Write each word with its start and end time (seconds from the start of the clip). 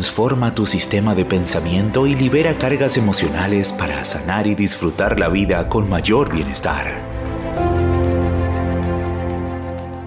transforma 0.00 0.54
tu 0.54 0.64
sistema 0.64 1.14
de 1.14 1.26
pensamiento 1.26 2.06
y 2.06 2.14
libera 2.14 2.56
cargas 2.56 2.96
emocionales 2.96 3.70
para 3.70 4.02
sanar 4.06 4.46
y 4.46 4.54
disfrutar 4.54 5.20
la 5.20 5.28
vida 5.28 5.68
con 5.68 5.90
mayor 5.90 6.32
bienestar. 6.32 7.02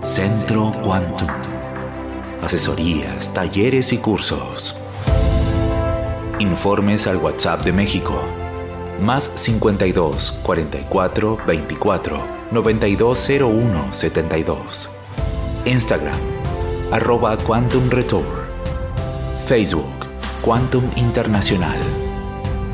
Centro 0.01 0.71
Quantum. 0.83 1.27
Asesorías, 2.41 3.31
talleres 3.35 3.93
y 3.93 3.99
cursos. 3.99 4.75
Informes 6.39 7.05
al 7.05 7.17
WhatsApp 7.17 7.61
de 7.63 7.73
México. 7.73 8.19
Más 8.99 9.25
52 9.35 10.39
44 10.41 11.37
24 11.45 12.19
9201 12.49 13.93
72. 13.93 14.89
Instagram, 15.65 16.19
arroba 16.91 17.37
Quantum 17.37 17.91
Retour. 17.91 18.42
Facebook, 19.43 20.07
Quantum 20.41 20.89
Internacional. 20.95 21.77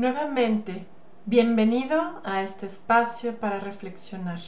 Nuevamente, 0.00 0.86
bienvenido 1.26 2.22
a 2.24 2.40
este 2.40 2.64
espacio 2.64 3.36
para 3.36 3.60
reflexionar. 3.60 4.40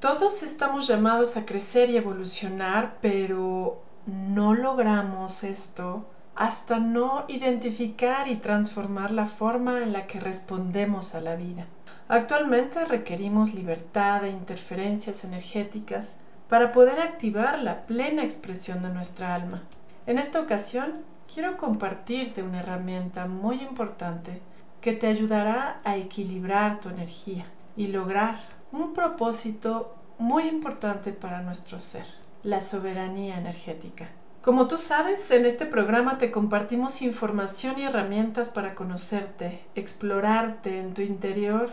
Todos 0.00 0.42
estamos 0.42 0.88
llamados 0.88 1.36
a 1.36 1.44
crecer 1.44 1.90
y 1.90 1.98
evolucionar, 1.98 2.96
pero 3.02 3.82
no 4.06 4.54
logramos 4.54 5.44
esto 5.44 6.06
hasta 6.34 6.78
no 6.78 7.26
identificar 7.28 8.28
y 8.28 8.36
transformar 8.36 9.10
la 9.10 9.26
forma 9.26 9.82
en 9.82 9.92
la 9.92 10.06
que 10.06 10.20
respondemos 10.20 11.14
a 11.14 11.20
la 11.20 11.36
vida. 11.36 11.66
Actualmente 12.08 12.86
requerimos 12.86 13.52
libertad 13.52 14.24
e 14.24 14.30
interferencias 14.30 15.22
energéticas 15.22 16.14
para 16.48 16.72
poder 16.72 16.98
activar 16.98 17.58
la 17.58 17.82
plena 17.82 18.24
expresión 18.24 18.80
de 18.80 18.88
nuestra 18.88 19.34
alma. 19.34 19.64
En 20.06 20.18
esta 20.18 20.40
ocasión 20.40 21.02
quiero 21.30 21.58
compartirte 21.58 22.42
una 22.42 22.60
herramienta 22.60 23.26
muy 23.26 23.60
importante 23.60 24.40
que 24.82 24.92
te 24.92 25.06
ayudará 25.06 25.80
a 25.84 25.96
equilibrar 25.96 26.80
tu 26.80 26.90
energía 26.90 27.46
y 27.76 27.86
lograr 27.86 28.40
un 28.72 28.92
propósito 28.92 29.94
muy 30.18 30.48
importante 30.48 31.12
para 31.12 31.40
nuestro 31.40 31.78
ser, 31.78 32.04
la 32.42 32.60
soberanía 32.60 33.38
energética. 33.38 34.08
Como 34.42 34.66
tú 34.66 34.76
sabes, 34.76 35.30
en 35.30 35.46
este 35.46 35.66
programa 35.66 36.18
te 36.18 36.32
compartimos 36.32 37.00
información 37.00 37.78
y 37.78 37.84
herramientas 37.84 38.48
para 38.48 38.74
conocerte, 38.74 39.60
explorarte 39.76 40.80
en 40.80 40.94
tu 40.94 41.00
interior 41.00 41.70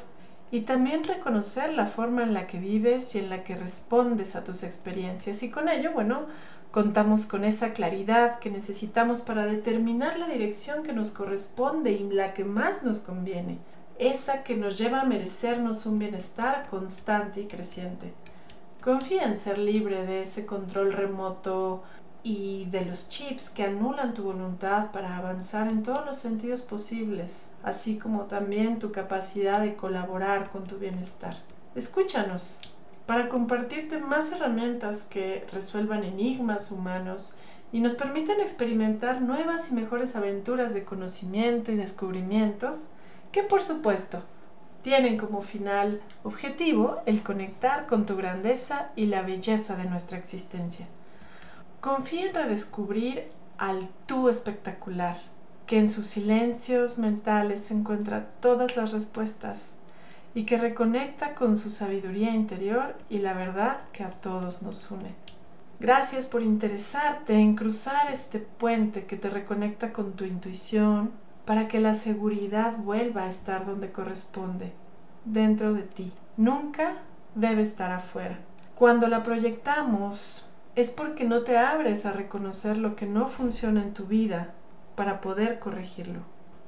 y 0.52 0.62
también 0.62 1.04
reconocer 1.04 1.74
la 1.74 1.88
forma 1.88 2.22
en 2.22 2.36
la 2.36 2.46
que 2.46 2.60
vives 2.60 3.16
y 3.16 3.20
en 3.20 3.32
la 3.32 3.44
que 3.44 3.56
respondes 3.56 4.36
a 4.36 4.44
tus 4.44 4.62
experiencias. 4.62 5.42
Y 5.42 5.50
con 5.50 5.68
ello, 5.68 5.94
bueno, 5.94 6.28
Contamos 6.72 7.26
con 7.26 7.46
esa 7.46 7.74
claridad 7.74 8.38
que 8.38 8.52
necesitamos 8.52 9.22
para 9.22 9.46
determinar 9.46 10.20
la 10.20 10.28
dirección 10.28 10.84
que 10.84 10.94
nos 10.94 11.10
corresponde 11.10 11.92
y 11.94 12.08
la 12.12 12.36
que 12.36 12.46
más 12.46 12.84
nos 12.84 13.00
conviene, 13.00 13.58
esa 13.98 14.44
que 14.44 14.56
nos 14.56 14.78
lleva 14.78 15.02
a 15.02 15.06
merecernos 15.06 15.88
un 15.88 15.98
bienestar 15.98 16.68
constante 16.70 17.42
y 17.42 17.48
creciente. 17.48 18.14
Confía 18.84 19.24
en 19.24 19.36
ser 19.36 19.58
libre 19.58 20.06
de 20.06 20.22
ese 20.22 20.46
control 20.46 20.94
remoto 20.94 21.82
y 22.22 22.66
de 22.66 22.86
los 22.86 23.10
chips 23.10 23.50
que 23.50 23.64
anulan 23.64 24.14
tu 24.14 24.24
voluntad 24.24 24.92
para 24.92 25.18
avanzar 25.18 25.70
en 25.70 25.82
todos 25.82 26.06
los 26.06 26.18
sentidos 26.18 26.62
posibles, 26.62 27.48
así 27.64 27.98
como 27.98 28.26
también 28.26 28.78
tu 28.78 28.92
capacidad 28.92 29.60
de 29.60 29.76
colaborar 29.76 30.52
con 30.52 30.66
tu 30.66 30.78
bienestar. 30.78 31.36
Escúchanos, 31.74 32.60
para 33.10 33.28
compartirte 33.28 33.98
más 33.98 34.32
herramientas 34.32 35.02
que 35.02 35.44
resuelvan 35.52 36.04
enigmas 36.04 36.70
humanos 36.70 37.34
y 37.72 37.80
nos 37.80 37.96
permitan 37.96 38.40
experimentar 38.40 39.20
nuevas 39.20 39.72
y 39.72 39.74
mejores 39.74 40.16
aventuras 40.16 40.76
de 40.76 40.84
conocimiento 40.84 41.72
y 41.72 41.76
descubrimientos 41.76 42.84
que 43.32 43.42
por 43.42 43.64
supuesto 43.64 44.22
tienen 44.84 45.18
como 45.18 45.42
final 45.42 46.02
objetivo 46.24 47.02
el 47.08 47.24
conectar 47.24 47.88
con 47.88 48.06
tu 48.06 48.16
grandeza 48.16 48.92
y 48.96 49.08
la 49.08 49.24
belleza 49.24 49.76
de 49.76 49.86
nuestra 49.86 50.20
existencia. 50.20 50.86
Confía 51.82 52.28
en 52.28 52.36
redescubrir 52.36 53.24
al 53.58 53.90
tú 54.06 54.30
espectacular, 54.30 55.18
que 55.66 55.80
en 55.80 55.90
sus 55.90 56.06
silencios 56.06 57.00
mentales 57.00 57.72
encuentra 57.72 58.28
todas 58.40 58.78
las 58.78 58.92
respuestas 58.92 59.79
y 60.34 60.44
que 60.46 60.58
reconecta 60.58 61.36
con 61.36 61.56
su 61.56 61.70
sabiduría 61.70 62.32
interior 62.32 62.96
y 63.10 63.20
la 63.20 63.34
verdad 63.34 63.82
que 63.92 64.04
a 64.04 64.12
todos 64.12 64.62
nos 64.62 64.90
une. 64.92 65.16
Gracias 65.80 66.26
por 66.26 66.42
interesarte 66.42 67.36
en 67.36 67.56
cruzar 67.56 68.12
este 68.12 68.40
puente 68.40 69.06
que 69.06 69.16
te 69.16 69.30
reconecta 69.30 69.94
con 69.94 70.14
tu 70.14 70.26
intuición 70.26 71.12
para 71.46 71.68
que 71.68 71.80
la 71.80 71.96
seguridad 71.96 72.78
vuelva 72.78 73.24
a 73.24 73.30
estar 73.30 73.66
donde 73.66 73.92
corresponde, 73.92 74.74
dentro 75.26 75.74
de 75.74 75.84
ti. 75.84 76.12
Nunca 76.38 76.98
debe 77.34 77.62
estar 77.62 77.92
afuera. 77.92 78.40
Cuando 78.76 79.08
la 79.08 79.24
proyectamos 79.24 80.46
es 80.76 80.90
porque 80.92 81.24
no 81.24 81.42
te 81.42 81.58
abres 81.58 82.06
a 82.06 82.12
reconocer 82.12 82.78
lo 82.78 82.96
que 82.96 83.06
no 83.06 83.28
funciona 83.28 83.82
en 83.82 83.94
tu 83.94 84.06
vida 84.06 84.52
para 84.96 85.22
poder 85.22 85.60
corregirlo. 85.60 86.22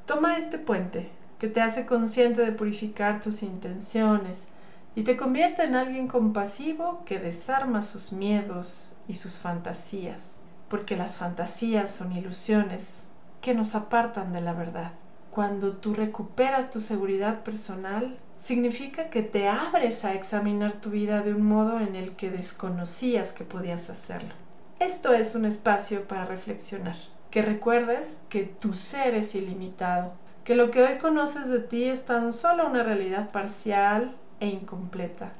Toma 0.05 0.38
este 0.38 0.57
puente, 0.57 1.09
que 1.41 1.47
te 1.47 1.59
hace 1.59 1.88
consciente 1.88 2.46
de 2.46 2.52
purificar 2.52 3.19
tus 3.19 3.41
intenciones 3.41 4.46
y 4.94 5.02
te 5.02 5.18
convierte 5.18 5.63
en 5.63 5.74
alguien 5.74 6.07
compasivo 6.07 7.02
que 7.03 7.18
desarma 7.18 7.81
sus 7.81 8.12
miedos 8.12 8.96
y 9.07 9.16
sus 9.16 9.40
fantasías, 9.40 10.35
porque 10.69 10.96
las 10.96 11.18
fantasías 11.18 11.90
son 11.90 12.12
ilusiones 12.12 13.06
que 13.41 13.56
nos 13.56 13.74
apartan 13.74 14.34
de 14.34 14.41
la 14.41 14.53
verdad. 14.53 14.91
Cuando 15.31 15.72
tú 15.72 15.96
recuperas 15.96 16.69
tu 16.69 16.79
seguridad 16.79 17.41
personal, 17.41 18.18
significa 18.38 19.09
que 19.09 19.23
te 19.23 19.47
abres 19.47 20.06
a 20.06 20.13
examinar 20.13 20.73
tu 20.73 20.91
vida 20.91 21.23
de 21.23 21.34
un 21.34 21.41
modo 21.41 21.79
en 21.79 21.96
el 21.96 22.16
que 22.16 22.29
desconocías 22.29 23.34
que 23.34 23.46
podías 23.46 23.90
hacerlo. 23.90 24.35
Esto 24.79 25.12
es 25.16 25.34
un 25.34 25.46
espacio 25.46 26.08
para 26.08 26.25
reflexionar, 26.25 26.97
que 27.31 27.41
recuerdes 27.41 28.22
que 28.29 28.44
tu 28.44 28.75
ser 28.75 29.16
es 29.16 29.34
ilimitado 29.34 30.21
que 30.44 30.56
lo 30.56 30.72
que 30.72 30.81
hoy 30.81 30.97
conoces 30.97 31.47
de 31.47 31.59
ti 31.59 31.85
es 31.85 32.06
tan 32.06 32.34
solo 32.34 32.68
una 32.68 32.84
realidad 32.84 33.31
parcial 33.31 34.16
e 34.40 34.47
incompleta. 34.47 35.34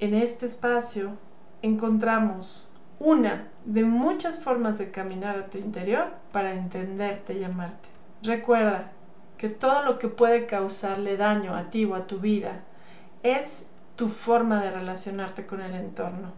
En 0.00 0.14
este 0.14 0.46
espacio 0.46 1.12
encontramos 1.62 2.68
una 2.98 3.48
de 3.64 3.84
muchas 3.84 4.42
formas 4.42 4.78
de 4.78 4.90
caminar 4.90 5.38
a 5.38 5.46
tu 5.46 5.58
interior 5.58 6.08
para 6.32 6.54
entenderte 6.54 7.34
y 7.34 7.44
amarte. 7.44 7.88
Recuerda 8.22 8.90
que 9.36 9.48
todo 9.48 9.82
lo 9.82 10.00
que 10.00 10.08
puede 10.08 10.46
causarle 10.46 11.16
daño 11.16 11.54
a 11.54 11.70
ti 11.70 11.84
o 11.84 11.94
a 11.94 12.08
tu 12.08 12.18
vida 12.18 12.62
es 13.22 13.66
tu 13.94 14.08
forma 14.08 14.62
de 14.62 14.72
relacionarte 14.72 15.46
con 15.46 15.60
el 15.60 15.74
entorno, 15.74 16.32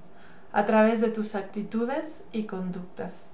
a 0.52 0.66
través 0.66 1.00
de 1.00 1.08
tus 1.08 1.34
actitudes 1.34 2.26
y 2.32 2.44
conductas. 2.44 3.29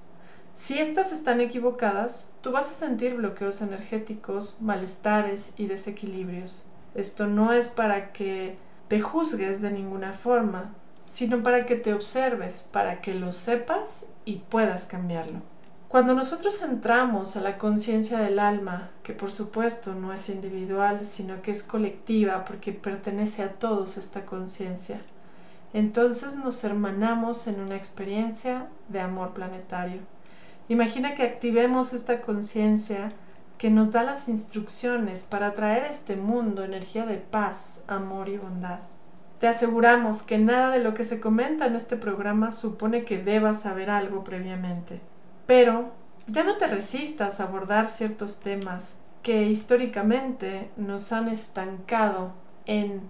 Si 0.56 0.78
estas 0.78 1.12
están 1.12 1.42
equivocadas, 1.42 2.26
tú 2.40 2.50
vas 2.50 2.70
a 2.70 2.74
sentir 2.74 3.14
bloqueos 3.14 3.60
energéticos, 3.60 4.56
malestares 4.58 5.52
y 5.58 5.66
desequilibrios. 5.66 6.64
Esto 6.94 7.26
no 7.26 7.52
es 7.52 7.68
para 7.68 8.12
que 8.12 8.56
te 8.88 9.02
juzgues 9.02 9.60
de 9.60 9.70
ninguna 9.70 10.14
forma, 10.14 10.72
sino 11.04 11.42
para 11.42 11.66
que 11.66 11.76
te 11.76 11.92
observes, 11.92 12.66
para 12.72 13.02
que 13.02 13.12
lo 13.12 13.32
sepas 13.32 14.06
y 14.24 14.36
puedas 14.36 14.86
cambiarlo. 14.86 15.40
Cuando 15.88 16.14
nosotros 16.14 16.62
entramos 16.62 17.36
a 17.36 17.42
la 17.42 17.58
conciencia 17.58 18.18
del 18.18 18.38
alma, 18.38 18.88
que 19.02 19.12
por 19.12 19.30
supuesto 19.30 19.94
no 19.94 20.14
es 20.14 20.30
individual, 20.30 21.04
sino 21.04 21.42
que 21.42 21.50
es 21.50 21.62
colectiva 21.62 22.46
porque 22.46 22.72
pertenece 22.72 23.42
a 23.42 23.52
todos 23.52 23.98
esta 23.98 24.24
conciencia, 24.24 25.02
entonces 25.74 26.34
nos 26.34 26.64
hermanamos 26.64 27.46
en 27.46 27.60
una 27.60 27.76
experiencia 27.76 28.68
de 28.88 29.00
amor 29.00 29.34
planetario. 29.34 30.15
Imagina 30.68 31.14
que 31.14 31.22
activemos 31.22 31.92
esta 31.92 32.20
conciencia 32.20 33.12
que 33.56 33.70
nos 33.70 33.92
da 33.92 34.02
las 34.02 34.28
instrucciones 34.28 35.22
para 35.22 35.54
traer 35.54 35.84
a 35.84 35.90
este 35.90 36.16
mundo 36.16 36.64
energía 36.64 37.06
de 37.06 37.16
paz, 37.16 37.80
amor 37.86 38.28
y 38.28 38.36
bondad. 38.36 38.80
Te 39.38 39.46
aseguramos 39.46 40.22
que 40.22 40.38
nada 40.38 40.70
de 40.70 40.80
lo 40.80 40.94
que 40.94 41.04
se 41.04 41.20
comenta 41.20 41.66
en 41.66 41.76
este 41.76 41.96
programa 41.96 42.50
supone 42.50 43.04
que 43.04 43.22
debas 43.22 43.60
saber 43.60 43.90
algo 43.90 44.24
previamente. 44.24 45.00
Pero 45.46 45.92
ya 46.26 46.42
no 46.42 46.56
te 46.56 46.66
resistas 46.66 47.38
a 47.38 47.44
abordar 47.44 47.88
ciertos 47.88 48.40
temas 48.40 48.94
que 49.22 49.44
históricamente 49.44 50.70
nos 50.76 51.12
han 51.12 51.28
estancado 51.28 52.32
en 52.64 53.02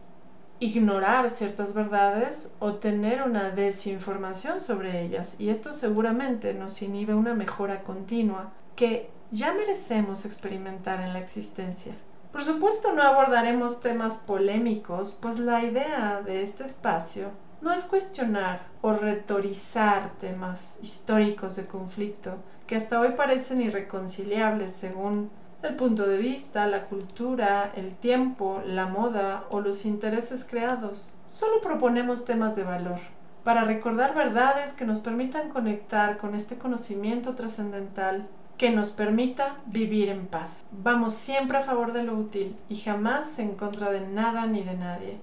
ignorar 0.59 1.31
ciertas 1.31 1.75
verdades 1.75 2.55
o 2.61 2.75
tener 2.75 3.23
una 3.23 3.51
desinformación 3.51 4.61
sobre 4.61 5.03
ellas 5.03 5.37
y 5.39 5.51
esto 5.51 5.73
seguramente 5.73 6.55
nos 6.55 6.81
inhibe 6.81 7.15
una 7.15 7.35
mejora 7.35 7.83
continua 7.83 8.53
que 8.75 9.11
ya 9.31 9.53
merecemos 9.53 10.25
experimentar 10.25 11.01
en 11.01 11.13
la 11.13 11.19
existencia. 11.19 11.95
Por 12.33 12.43
supuesto 12.43 12.93
no 12.93 13.03
abordaremos 13.03 13.81
temas 13.81 14.17
polémicos, 14.17 15.13
pues 15.13 15.39
la 15.39 15.65
idea 15.65 16.23
de 16.25 16.43
este 16.43 16.65
espacio 16.65 17.31
no 17.61 17.73
es 17.73 17.85
cuestionar 17.85 18.61
o 18.83 18.93
retorizar 18.93 20.11
temas 20.21 20.79
históricos 20.83 21.57
de 21.57 21.67
conflicto 21.67 22.37
que 22.67 22.77
hasta 22.77 23.01
hoy 23.01 23.13
parecen 23.17 23.63
irreconciliables 23.63 24.73
según 24.73 25.31
el 25.67 25.77
punto 25.77 26.07
de 26.07 26.19
vista, 26.19 26.67
la 26.67 26.85
cultura, 26.85 27.73
el 27.77 27.95
tiempo, 27.95 28.63
la 28.65 28.87
moda 28.87 29.45
o 29.51 29.61
los 29.61 29.85
intereses 29.85 30.45
creados. 30.45 31.15
Solo 31.29 31.61
proponemos 31.61 32.25
temas 32.25 32.57
de 32.57 32.65
valor 32.65 32.99
para 33.45 33.65
recordar 33.65 34.15
verdades 34.15 34.73
que 34.73 34.87
nos 34.87 34.99
permitan 34.99 35.51
conectar 35.51 36.19
con 36.19 36.35
este 36.35 36.57
conocimiento 36.57 37.35
trascendental 37.35 38.27
que 38.59 38.71
nos 38.71 38.91
permita 38.91 39.59
vivir 39.67 40.09
en 40.09 40.27
paz. 40.27 40.65
Vamos 40.73 41.15
siempre 41.15 41.59
a 41.59 41.63
favor 41.63 41.93
de 41.93 42.03
lo 42.03 42.15
útil 42.15 42.57
y 42.69 42.77
jamás 42.77 43.39
en 43.39 43.55
contra 43.55 43.91
de 43.91 44.01
nada 44.01 44.47
ni 44.47 44.63
de 44.63 44.75
nadie. 44.75 45.19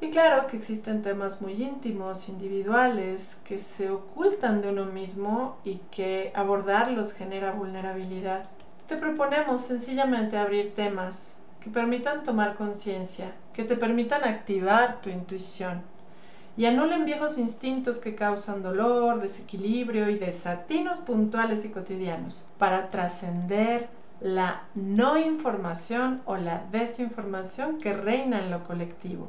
Y 0.00 0.08
claro 0.08 0.46
que 0.46 0.56
existen 0.56 1.02
temas 1.02 1.42
muy 1.42 1.52
íntimos, 1.62 2.30
individuales, 2.30 3.36
que 3.44 3.58
se 3.58 3.90
ocultan 3.90 4.62
de 4.62 4.70
uno 4.70 4.86
mismo 4.86 5.58
y 5.62 5.80
que 5.90 6.32
abordarlos 6.34 7.12
genera 7.12 7.52
vulnerabilidad. 7.52 8.44
Te 8.90 8.96
proponemos 8.96 9.60
sencillamente 9.60 10.36
abrir 10.36 10.74
temas 10.74 11.36
que 11.60 11.70
permitan 11.70 12.24
tomar 12.24 12.56
conciencia, 12.56 13.30
que 13.52 13.62
te 13.62 13.76
permitan 13.76 14.24
activar 14.24 15.00
tu 15.00 15.10
intuición 15.10 15.82
y 16.56 16.66
anulen 16.66 17.04
viejos 17.04 17.38
instintos 17.38 18.00
que 18.00 18.16
causan 18.16 18.64
dolor, 18.64 19.20
desequilibrio 19.20 20.10
y 20.10 20.18
desatinos 20.18 20.98
puntuales 20.98 21.64
y 21.64 21.68
cotidianos 21.68 22.48
para 22.58 22.90
trascender 22.90 23.88
la 24.20 24.62
no 24.74 25.16
información 25.16 26.20
o 26.24 26.36
la 26.36 26.64
desinformación 26.72 27.78
que 27.78 27.92
reina 27.92 28.40
en 28.40 28.50
lo 28.50 28.64
colectivo. 28.64 29.28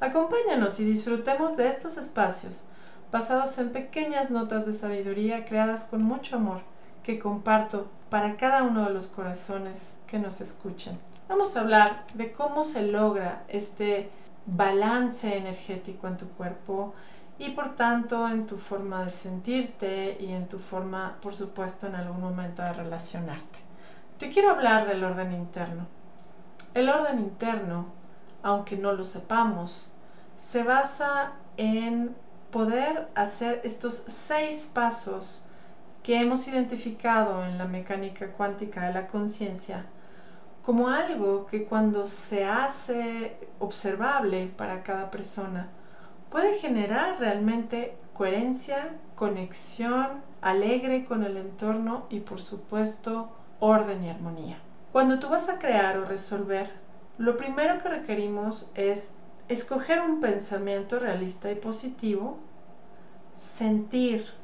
Acompáñanos 0.00 0.80
y 0.80 0.84
disfrutemos 0.84 1.56
de 1.56 1.68
estos 1.68 1.96
espacios 1.96 2.62
basados 3.10 3.56
en 3.56 3.70
pequeñas 3.70 4.30
notas 4.30 4.66
de 4.66 4.74
sabiduría 4.74 5.46
creadas 5.46 5.84
con 5.84 6.02
mucho 6.02 6.36
amor 6.36 6.60
que 7.02 7.18
comparto 7.18 7.88
para 8.10 8.36
cada 8.36 8.62
uno 8.62 8.86
de 8.86 8.94
los 8.94 9.06
corazones 9.06 9.96
que 10.06 10.18
nos 10.18 10.40
escuchan. 10.40 10.98
Vamos 11.28 11.56
a 11.56 11.60
hablar 11.60 12.06
de 12.14 12.32
cómo 12.32 12.64
se 12.64 12.82
logra 12.82 13.44
este 13.48 14.10
balance 14.46 15.36
energético 15.36 16.08
en 16.08 16.16
tu 16.16 16.28
cuerpo 16.30 16.94
y 17.38 17.50
por 17.50 17.76
tanto 17.76 18.26
en 18.28 18.46
tu 18.46 18.56
forma 18.56 19.04
de 19.04 19.10
sentirte 19.10 20.16
y 20.18 20.32
en 20.32 20.48
tu 20.48 20.58
forma, 20.58 21.16
por 21.20 21.34
supuesto, 21.34 21.86
en 21.86 21.94
algún 21.94 22.20
momento 22.20 22.62
de 22.62 22.72
relacionarte. 22.72 23.58
Te 24.18 24.30
quiero 24.30 24.50
hablar 24.50 24.88
del 24.88 25.04
orden 25.04 25.32
interno. 25.32 25.86
El 26.74 26.88
orden 26.88 27.18
interno, 27.18 27.86
aunque 28.42 28.76
no 28.76 28.92
lo 28.92 29.04
sepamos, 29.04 29.92
se 30.36 30.62
basa 30.62 31.32
en 31.56 32.16
poder 32.50 33.08
hacer 33.14 33.60
estos 33.64 34.02
seis 34.06 34.68
pasos 34.72 35.44
que 36.08 36.18
hemos 36.18 36.48
identificado 36.48 37.44
en 37.44 37.58
la 37.58 37.66
mecánica 37.66 38.28
cuántica 38.28 38.86
de 38.86 38.94
la 38.94 39.08
conciencia 39.08 39.84
como 40.62 40.88
algo 40.88 41.44
que 41.44 41.64
cuando 41.64 42.06
se 42.06 42.46
hace 42.46 43.36
observable 43.58 44.50
para 44.56 44.82
cada 44.82 45.10
persona 45.10 45.68
puede 46.30 46.54
generar 46.54 47.20
realmente 47.20 47.94
coherencia, 48.14 48.88
conexión, 49.16 50.22
alegre 50.40 51.04
con 51.04 51.24
el 51.24 51.36
entorno 51.36 52.06
y 52.08 52.20
por 52.20 52.40
supuesto 52.40 53.28
orden 53.60 54.02
y 54.02 54.08
armonía. 54.08 54.56
Cuando 54.92 55.18
tú 55.18 55.28
vas 55.28 55.50
a 55.50 55.58
crear 55.58 55.98
o 55.98 56.06
resolver, 56.06 56.70
lo 57.18 57.36
primero 57.36 57.82
que 57.82 57.90
requerimos 57.90 58.70
es 58.74 59.12
escoger 59.48 60.00
un 60.00 60.20
pensamiento 60.20 60.98
realista 60.98 61.50
y 61.50 61.56
positivo, 61.56 62.38
sentir 63.34 64.37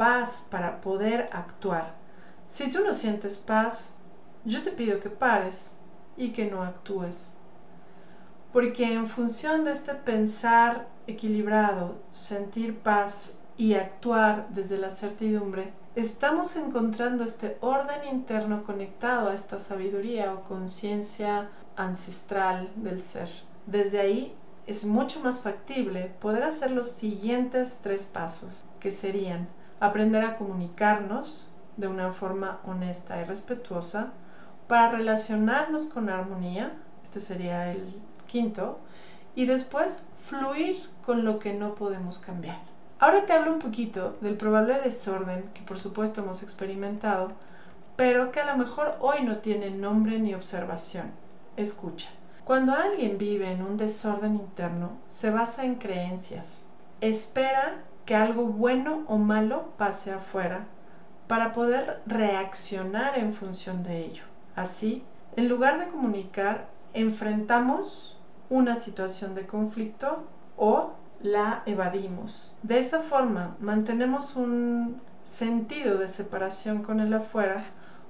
paz 0.00 0.46
para 0.48 0.80
poder 0.80 1.28
actuar. 1.30 1.92
Si 2.46 2.70
tú 2.70 2.80
no 2.82 2.94
sientes 2.94 3.36
paz, 3.36 3.94
yo 4.46 4.62
te 4.62 4.70
pido 4.70 4.98
que 4.98 5.10
pares 5.10 5.74
y 6.16 6.30
que 6.30 6.50
no 6.50 6.62
actúes. 6.62 7.34
Porque 8.50 8.94
en 8.94 9.06
función 9.06 9.62
de 9.62 9.72
este 9.72 9.92
pensar 9.92 10.88
equilibrado, 11.06 11.96
sentir 12.10 12.78
paz 12.78 13.36
y 13.58 13.74
actuar 13.74 14.48
desde 14.48 14.78
la 14.78 14.88
certidumbre, 14.88 15.74
estamos 15.94 16.56
encontrando 16.56 17.22
este 17.22 17.58
orden 17.60 18.08
interno 18.10 18.64
conectado 18.64 19.28
a 19.28 19.34
esta 19.34 19.60
sabiduría 19.60 20.32
o 20.32 20.44
conciencia 20.44 21.50
ancestral 21.76 22.70
del 22.74 23.02
ser. 23.02 23.28
Desde 23.66 24.00
ahí 24.00 24.34
es 24.66 24.86
mucho 24.86 25.20
más 25.20 25.42
factible 25.42 26.10
poder 26.20 26.44
hacer 26.44 26.70
los 26.70 26.90
siguientes 26.90 27.80
tres 27.82 28.06
pasos, 28.06 28.64
que 28.78 28.90
serían 28.90 29.59
aprender 29.80 30.24
a 30.24 30.36
comunicarnos 30.36 31.48
de 31.76 31.88
una 31.88 32.12
forma 32.12 32.60
honesta 32.64 33.20
y 33.20 33.24
respetuosa, 33.24 34.12
para 34.68 34.92
relacionarnos 34.92 35.86
con 35.86 36.08
armonía, 36.10 36.72
este 37.02 37.18
sería 37.18 37.72
el 37.72 38.00
quinto, 38.26 38.78
y 39.34 39.46
después 39.46 40.02
fluir 40.28 40.88
con 41.04 41.24
lo 41.24 41.38
que 41.38 41.54
no 41.54 41.74
podemos 41.74 42.18
cambiar. 42.18 42.58
Ahora 43.00 43.24
te 43.24 43.32
hablo 43.32 43.54
un 43.54 43.58
poquito 43.58 44.18
del 44.20 44.36
probable 44.36 44.80
desorden 44.80 45.50
que 45.54 45.62
por 45.62 45.80
supuesto 45.80 46.20
hemos 46.20 46.42
experimentado, 46.42 47.32
pero 47.96 48.30
que 48.30 48.40
a 48.40 48.46
lo 48.46 48.56
mejor 48.58 48.96
hoy 49.00 49.22
no 49.22 49.38
tiene 49.38 49.70
nombre 49.70 50.18
ni 50.18 50.34
observación. 50.34 51.10
Escucha. 51.56 52.08
Cuando 52.44 52.74
alguien 52.74 53.16
vive 53.16 53.50
en 53.50 53.62
un 53.62 53.76
desorden 53.76 54.34
interno, 54.34 54.98
se 55.06 55.30
basa 55.30 55.64
en 55.64 55.76
creencias. 55.76 56.66
Espera 57.00 57.78
que 58.10 58.16
algo 58.16 58.42
bueno 58.42 59.04
o 59.06 59.18
malo 59.18 59.66
pase 59.78 60.10
afuera 60.10 60.66
para 61.28 61.52
poder 61.52 62.02
reaccionar 62.06 63.16
en 63.16 63.32
función 63.32 63.84
de 63.84 64.04
ello. 64.04 64.24
Así, 64.56 65.04
en 65.36 65.48
lugar 65.48 65.78
de 65.78 65.86
comunicar, 65.86 66.66
enfrentamos 66.92 68.18
una 68.48 68.74
situación 68.74 69.36
de 69.36 69.46
conflicto 69.46 70.24
o 70.56 70.90
la 71.22 71.62
evadimos. 71.66 72.52
De 72.64 72.80
esa 72.80 72.98
forma, 72.98 73.54
mantenemos 73.60 74.34
un 74.34 75.00
sentido 75.22 75.96
de 75.96 76.08
separación 76.08 76.82
con 76.82 76.98
el 76.98 77.14
afuera 77.14 77.62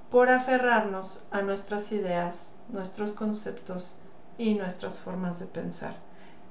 por 0.09 0.31
aferrarnos 0.31 1.23
a 1.29 1.43
nuestras 1.43 1.91
ideas, 1.91 2.55
nuestros 2.69 3.13
conceptos 3.13 3.95
y 4.39 4.55
nuestras 4.55 4.99
formas 4.99 5.39
de 5.39 5.45
pensar. 5.45 5.93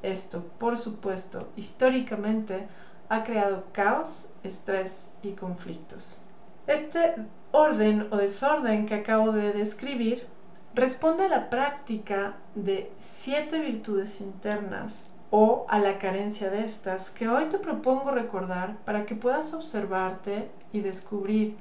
Esto, 0.04 0.44
por 0.60 0.78
supuesto, 0.78 1.48
históricamente 1.56 2.68
ha 3.10 3.24
creado 3.24 3.64
caos, 3.72 4.30
estrés 4.44 5.10
y 5.22 5.32
conflictos. 5.32 6.22
Este 6.66 7.16
orden 7.50 8.06
o 8.12 8.16
desorden 8.16 8.86
que 8.86 8.94
acabo 8.94 9.32
de 9.32 9.52
describir 9.52 10.26
responde 10.74 11.24
a 11.24 11.28
la 11.28 11.50
práctica 11.50 12.34
de 12.54 12.90
siete 12.98 13.58
virtudes 13.58 14.20
internas 14.20 15.08
o 15.30 15.66
a 15.68 15.80
la 15.80 15.98
carencia 15.98 16.50
de 16.50 16.64
estas 16.64 17.10
que 17.10 17.28
hoy 17.28 17.46
te 17.46 17.58
propongo 17.58 18.12
recordar 18.12 18.76
para 18.84 19.04
que 19.06 19.16
puedas 19.16 19.52
observarte 19.52 20.48
y 20.72 20.80
descubrir 20.80 21.56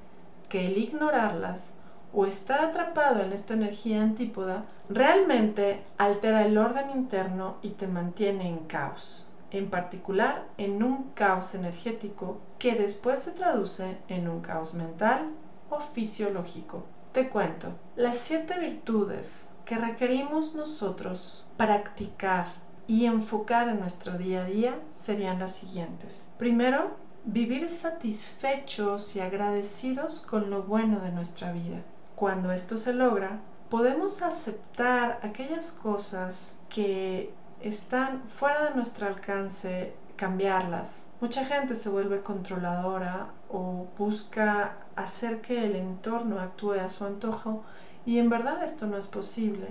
que 0.50 0.68
el 0.68 0.78
ignorarlas 0.78 1.72
o 2.14 2.28
estar 2.28 2.62
atrapado 2.62 3.22
en 3.22 3.34
esta 3.34 3.56
energía 3.56 4.04
antípoda 4.04 4.66
realmente 4.88 5.82
altera 5.98 6.46
el 6.46 6.60
orden 6.60 6.92
interno 6.92 7.58
y 7.64 7.72
te 7.72 7.88
mantiene 7.88 8.48
en 8.48 8.60
caos 8.60 9.26
en 9.52 9.70
particular 9.70 10.46
en 10.58 10.84
un 10.84 11.12
caos 11.12 11.54
energético 11.56 12.42
que 12.58 12.76
después 12.76 13.22
se 13.22 13.32
traduce 13.32 13.98
en 14.08 14.28
un 14.28 14.42
caos 14.42 14.74
mental 14.74 15.32
o 15.70 15.80
fisiológico. 15.80 16.86
Te 17.12 17.30
cuento, 17.30 17.74
las 17.96 18.18
siete 18.18 18.60
virtudes 18.60 19.48
que 19.66 19.78
requerimos 19.78 20.56
nosotros 20.56 21.46
practicar 21.58 22.48
y 22.88 23.06
enfocar 23.06 23.70
en 23.70 23.80
nuestro 23.80 24.18
día 24.18 24.42
a 24.42 24.46
día 24.46 24.80
serían 24.92 25.40
las 25.40 25.56
siguientes. 25.56 26.28
Primero, 26.38 26.98
vivir 27.24 27.70
satisfechos 27.70 29.16
y 29.16 29.20
agradecidos 29.20 30.22
con 30.22 30.50
lo 30.50 30.64
bueno 30.64 31.00
de 31.00 31.12
nuestra 31.12 31.52
vida. 31.52 31.84
Cuando 32.16 32.52
esto 32.52 32.78
se 32.78 32.94
logra, 32.94 33.42
podemos 33.70 34.22
aceptar 34.22 35.20
aquellas 35.22 35.72
cosas 35.72 36.60
que 36.68 37.32
están 37.62 38.24
fuera 38.24 38.70
de 38.70 38.76
nuestro 38.76 39.08
alcance 39.08 39.94
cambiarlas. 40.16 41.06
Mucha 41.22 41.46
gente 41.46 41.76
se 41.76 41.90
vuelve 41.90 42.22
controladora 42.22 43.28
o 43.50 43.88
busca 43.98 44.78
hacer 44.96 45.42
que 45.42 45.66
el 45.66 45.76
entorno 45.76 46.40
actúe 46.40 46.74
a 46.74 46.90
su 46.90 47.06
antojo 47.06 47.64
Y 48.06 48.20
en 48.20 48.30
verdad 48.30 48.64
esto 48.64 48.88
no 48.88 48.98
es 48.98 49.08
posible 49.08 49.68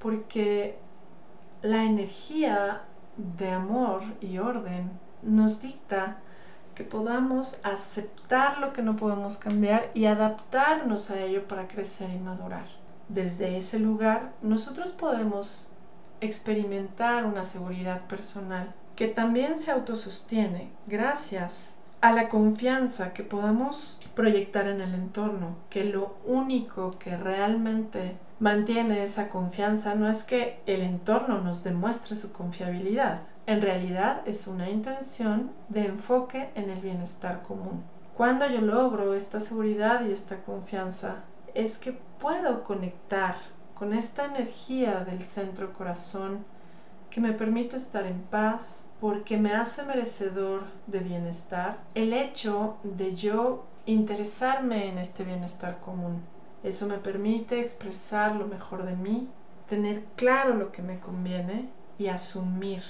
porque 0.00 0.78
la 1.62 1.84
energía 1.84 2.82
de 3.16 3.50
amor 3.50 4.02
y 4.20 4.38
orden 4.38 4.90
nos 5.22 5.62
dicta 5.62 6.18
que 6.74 6.84
podamos 6.84 7.58
aceptar 7.62 8.58
lo 8.58 8.72
que 8.72 8.82
no 8.82 8.96
podemos 8.96 9.38
cambiar 9.38 9.90
y 9.94 10.04
adaptarnos 10.06 11.10
a 11.10 11.20
ello 11.20 11.48
para 11.48 11.68
crecer 11.68 12.10
y 12.10 12.18
madurar. 12.18 12.66
Desde 13.08 13.56
ese 13.56 13.78
lugar 13.78 14.32
nosotros 14.42 14.92
podemos 14.92 15.70
experimentar 16.20 17.24
una 17.24 17.44
seguridad 17.44 18.02
personal 18.06 18.72
que 18.96 19.08
también 19.08 19.56
se 19.56 19.70
autosostiene 19.70 20.70
gracias 20.86 21.74
a 22.00 22.12
la 22.12 22.28
confianza 22.28 23.12
que 23.12 23.22
podamos 23.22 23.98
proyectar 24.14 24.68
en 24.68 24.80
el 24.80 24.94
entorno, 24.94 25.56
que 25.70 25.84
lo 25.84 26.16
único 26.24 26.98
que 26.98 27.16
realmente 27.16 28.16
mantiene 28.38 29.02
esa 29.02 29.28
confianza 29.28 29.94
no 29.94 30.08
es 30.08 30.22
que 30.22 30.60
el 30.66 30.82
entorno 30.82 31.40
nos 31.40 31.64
demuestre 31.64 32.16
su 32.16 32.32
confiabilidad, 32.32 33.22
en 33.46 33.60
realidad 33.60 34.22
es 34.26 34.46
una 34.46 34.70
intención 34.70 35.50
de 35.68 35.86
enfoque 35.86 36.50
en 36.54 36.70
el 36.70 36.80
bienestar 36.80 37.42
común. 37.42 37.82
Cuando 38.16 38.48
yo 38.48 38.60
logro 38.60 39.14
esta 39.14 39.40
seguridad 39.40 40.04
y 40.04 40.12
esta 40.12 40.36
confianza, 40.42 41.24
es 41.52 41.78
que 41.78 41.98
puedo 42.18 42.64
conectar 42.64 43.36
con 43.74 43.92
esta 43.92 44.24
energía 44.24 45.04
del 45.04 45.22
centro 45.22 45.72
corazón 45.72 46.44
que 47.10 47.20
me 47.20 47.32
permite 47.32 47.76
estar 47.76 48.06
en 48.06 48.22
paz, 48.22 48.84
porque 49.00 49.36
me 49.36 49.52
hace 49.54 49.82
merecedor 49.82 50.62
de 50.86 51.00
bienestar, 51.00 51.78
el 51.94 52.12
hecho 52.12 52.76
de 52.82 53.14
yo 53.14 53.66
interesarme 53.86 54.88
en 54.88 54.98
este 54.98 55.24
bienestar 55.24 55.80
común. 55.80 56.22
Eso 56.62 56.86
me 56.86 56.98
permite 56.98 57.60
expresar 57.60 58.34
lo 58.34 58.46
mejor 58.46 58.84
de 58.84 58.96
mí, 58.96 59.28
tener 59.68 60.04
claro 60.16 60.54
lo 60.54 60.72
que 60.72 60.82
me 60.82 60.98
conviene 60.98 61.68
y 61.98 62.08
asumir 62.08 62.82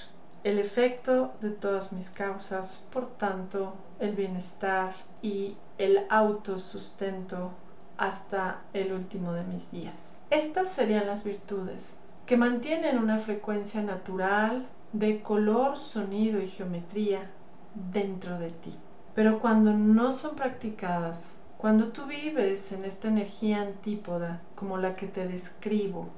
el 0.45 0.59
efecto 0.59 1.33
de 1.41 1.51
todas 1.51 1.93
mis 1.93 2.11
causas, 2.11 2.77
por 2.93 3.17
tanto, 3.17 3.75
el 3.99 4.15
bienestar 4.15 4.93
y 5.23 5.57
el 5.79 6.07
autosustento 6.11 7.53
hasta 7.97 8.61
el 8.73 8.93
último 8.93 9.33
de 9.33 9.45
mis 9.45 9.71
días. 9.71 10.21
Estas 10.31 10.69
serían 10.69 11.07
las 11.07 11.25
virtudes 11.25 11.97
que 12.27 12.37
mantienen 12.37 12.99
una 12.99 13.19
frecuencia 13.19 13.83
natural 13.83 14.67
de 14.93 15.21
color, 15.21 15.77
sonido 15.77 16.41
y 16.41 16.47
geometría 16.47 17.31
dentro 17.75 18.39
de 18.39 18.51
ti. 18.51 18.75
Pero 19.15 19.41
cuando 19.41 19.73
no 19.73 20.11
son 20.13 20.37
practicadas, 20.37 21.37
cuando 21.59 21.89
tú 21.89 22.07
vives 22.07 22.73
en 22.73 22.85
esta 22.85 23.09
energía 23.09 23.63
antípoda 23.63 24.41
como 24.55 24.77
la 24.77 24.97
que 24.97 25.07
te 25.07 25.27
describo 25.27 26.09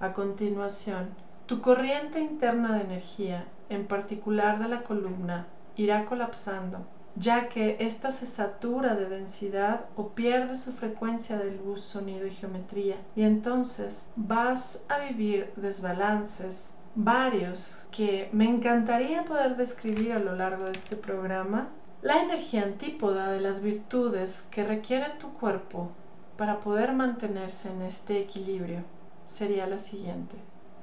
a 0.00 0.12
continuación, 0.12 1.10
tu 1.46 1.60
corriente 1.60 2.20
interna 2.20 2.76
de 2.76 2.82
energía, 2.82 3.46
en 3.68 3.86
particular 3.86 4.58
de 4.58 4.68
la 4.68 4.82
columna, 4.82 5.46
irá 5.76 6.06
colapsando, 6.06 6.86
ya 7.16 7.48
que 7.48 7.76
ésta 7.80 8.10
se 8.10 8.26
satura 8.26 8.94
de 8.94 9.08
densidad 9.08 9.86
o 9.96 10.10
pierde 10.10 10.56
su 10.56 10.72
frecuencia 10.72 11.38
de 11.38 11.50
luz, 11.50 11.80
sonido 11.80 12.26
y 12.26 12.30
geometría, 12.30 12.96
y 13.14 13.22
entonces 13.22 14.06
vas 14.16 14.84
a 14.88 14.98
vivir 14.98 15.52
desbalances 15.56 16.74
varios 16.94 17.88
que 17.90 18.28
me 18.32 18.44
encantaría 18.44 19.24
poder 19.24 19.56
describir 19.56 20.12
a 20.12 20.18
lo 20.18 20.34
largo 20.34 20.64
de 20.64 20.72
este 20.72 20.96
programa. 20.96 21.68
La 22.02 22.22
energía 22.22 22.62
antípoda 22.62 23.30
de 23.30 23.40
las 23.40 23.60
virtudes 23.60 24.44
que 24.50 24.64
requiere 24.64 25.10
tu 25.18 25.32
cuerpo 25.32 25.90
para 26.36 26.60
poder 26.60 26.92
mantenerse 26.92 27.70
en 27.70 27.82
este 27.82 28.20
equilibrio 28.20 28.80
sería 29.24 29.66
la 29.66 29.78
siguiente 29.78 30.36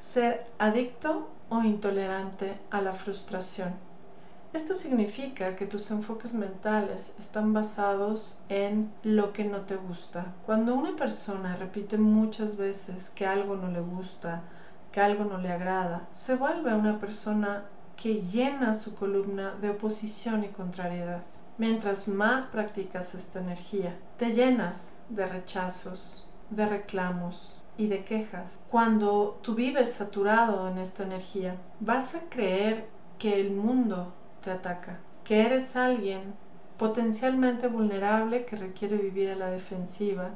ser 0.03 0.45
adicto 0.59 1.29
o 1.47 1.63
intolerante 1.63 2.57
a 2.71 2.81
la 2.81 2.91
frustración. 2.91 3.73
Esto 4.53 4.75
significa 4.75 5.55
que 5.55 5.65
tus 5.65 5.89
enfoques 5.89 6.33
mentales 6.33 7.11
están 7.17 7.53
basados 7.53 8.37
en 8.49 8.91
lo 9.01 9.33
que 9.33 9.45
no 9.45 9.61
te 9.61 9.75
gusta. 9.75 10.33
Cuando 10.45 10.75
una 10.75 10.95
persona 10.95 11.55
repite 11.55 11.97
muchas 11.97 12.55
veces 12.55 13.09
que 13.09 13.25
algo 13.25 13.55
no 13.55 13.69
le 13.69 13.81
gusta, 13.81 14.43
que 14.91 15.01
algo 15.01 15.25
no 15.25 15.39
le 15.39 15.51
agrada, 15.51 16.07
se 16.11 16.35
vuelve 16.35 16.73
una 16.75 16.99
persona 16.99 17.65
que 17.95 18.21
llena 18.21 18.75
su 18.75 18.93
columna 18.93 19.55
de 19.59 19.71
oposición 19.71 20.43
y 20.43 20.49
contrariedad. 20.49 21.23
Mientras 21.57 22.07
más 22.07 22.45
practicas 22.45 23.15
esta 23.15 23.39
energía, 23.39 23.97
te 24.17 24.33
llenas 24.33 24.97
de 25.09 25.25
rechazos, 25.25 26.31
de 26.51 26.67
reclamos, 26.67 27.59
y 27.77 27.87
de 27.87 28.03
quejas. 28.03 28.59
Cuando 28.69 29.39
tú 29.41 29.55
vives 29.55 29.93
saturado 29.93 30.67
en 30.67 30.77
esta 30.77 31.03
energía, 31.03 31.57
vas 31.79 32.15
a 32.15 32.21
creer 32.29 32.87
que 33.17 33.39
el 33.39 33.51
mundo 33.51 34.13
te 34.43 34.51
ataca, 34.51 34.99
que 35.23 35.45
eres 35.45 35.75
alguien 35.75 36.33
potencialmente 36.77 37.67
vulnerable 37.67 38.45
que 38.45 38.55
requiere 38.55 38.97
vivir 38.97 39.31
a 39.31 39.35
la 39.35 39.49
defensiva 39.49 40.31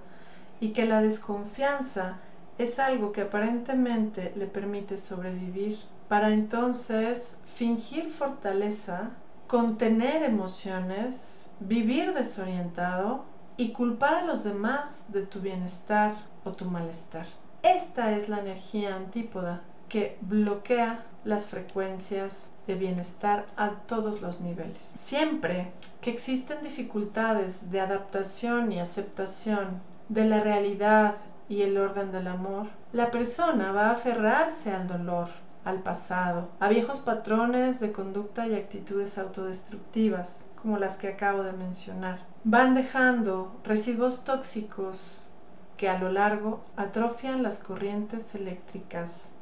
y 0.59 0.69
que 0.69 0.85
la 0.85 1.01
desconfianza 1.01 2.17
es 2.57 2.79
algo 2.79 3.11
que 3.11 3.21
aparentemente 3.21 4.31
le 4.35 4.47
permite 4.47 4.97
sobrevivir 4.97 5.77
para 6.07 6.29
entonces 6.29 7.41
fingir 7.45 8.09
fortaleza, 8.11 9.11
contener 9.45 10.23
emociones, 10.23 11.51
vivir 11.59 12.13
desorientado 12.13 13.25
y 13.57 13.71
culpar 13.73 14.15
a 14.15 14.25
los 14.25 14.43
demás 14.43 15.05
de 15.09 15.23
tu 15.23 15.41
bienestar 15.41 16.15
o 16.43 16.53
tu 16.53 16.65
malestar. 16.65 17.27
Esta 17.61 18.15
es 18.15 18.29
la 18.29 18.39
energía 18.39 18.95
antípoda 18.95 19.61
que 19.89 20.17
bloquea 20.21 21.05
las 21.27 21.45
frecuencias 21.45 22.53
de 22.65 22.75
bienestar 22.75 23.45
a 23.57 23.71
todos 23.85 24.21
los 24.21 24.39
niveles. 24.41 24.93
Siempre 24.95 25.71
que 26.01 26.09
existen 26.09 26.63
dificultades 26.63 27.69
de 27.69 27.81
adaptación 27.81 28.71
y 28.71 28.79
aceptación 28.79 29.81
de 30.09 30.25
la 30.25 30.39
realidad 30.39 31.15
y 31.49 31.63
el 31.63 31.77
orden 31.77 32.11
del 32.11 32.27
amor, 32.27 32.67
la 32.93 33.11
persona 33.11 33.71
va 33.71 33.89
a 33.89 33.91
aferrarse 33.91 34.71
al 34.71 34.87
dolor, 34.87 35.27
al 35.65 35.79
pasado, 35.79 36.49
a 36.59 36.69
viejos 36.69 37.01
patrones 37.01 37.81
de 37.81 37.91
conducta 37.91 38.47
y 38.47 38.55
actitudes 38.55 39.17
autodestructivas, 39.17 40.45
como 40.61 40.77
las 40.77 40.95
que 40.97 41.09
acabo 41.09 41.43
de 41.43 41.51
mencionar. 41.51 42.19
Van 42.45 42.73
dejando 42.73 43.59
residuos 43.65 44.23
tóxicos 44.23 45.29
que 45.75 45.89
a 45.89 45.99
lo 45.99 46.09
largo 46.09 46.61
atrofian 46.77 47.43
las 47.43 47.59
corrientes 47.59 48.33
eléctricas 48.33 49.33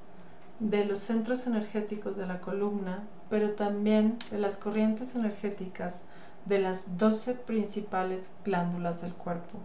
de 0.60 0.86
los 0.86 1.00
centros 1.00 1.48
energéticos 1.48 2.16
de 2.16 2.26
la 2.26 2.40
columna, 2.40 3.04
pero 3.30 3.52
también 3.52 4.18
de 4.32 4.38
las 4.38 4.58
corrientes 4.58 5.16
energéticas 5.16 6.04
de 6.46 6.60
las 6.60 6.98
12 6.98 7.34
principales 7.34 8.30
glándulas 8.44 9.02
del 9.02 9.14
cuerpo. 9.14 9.60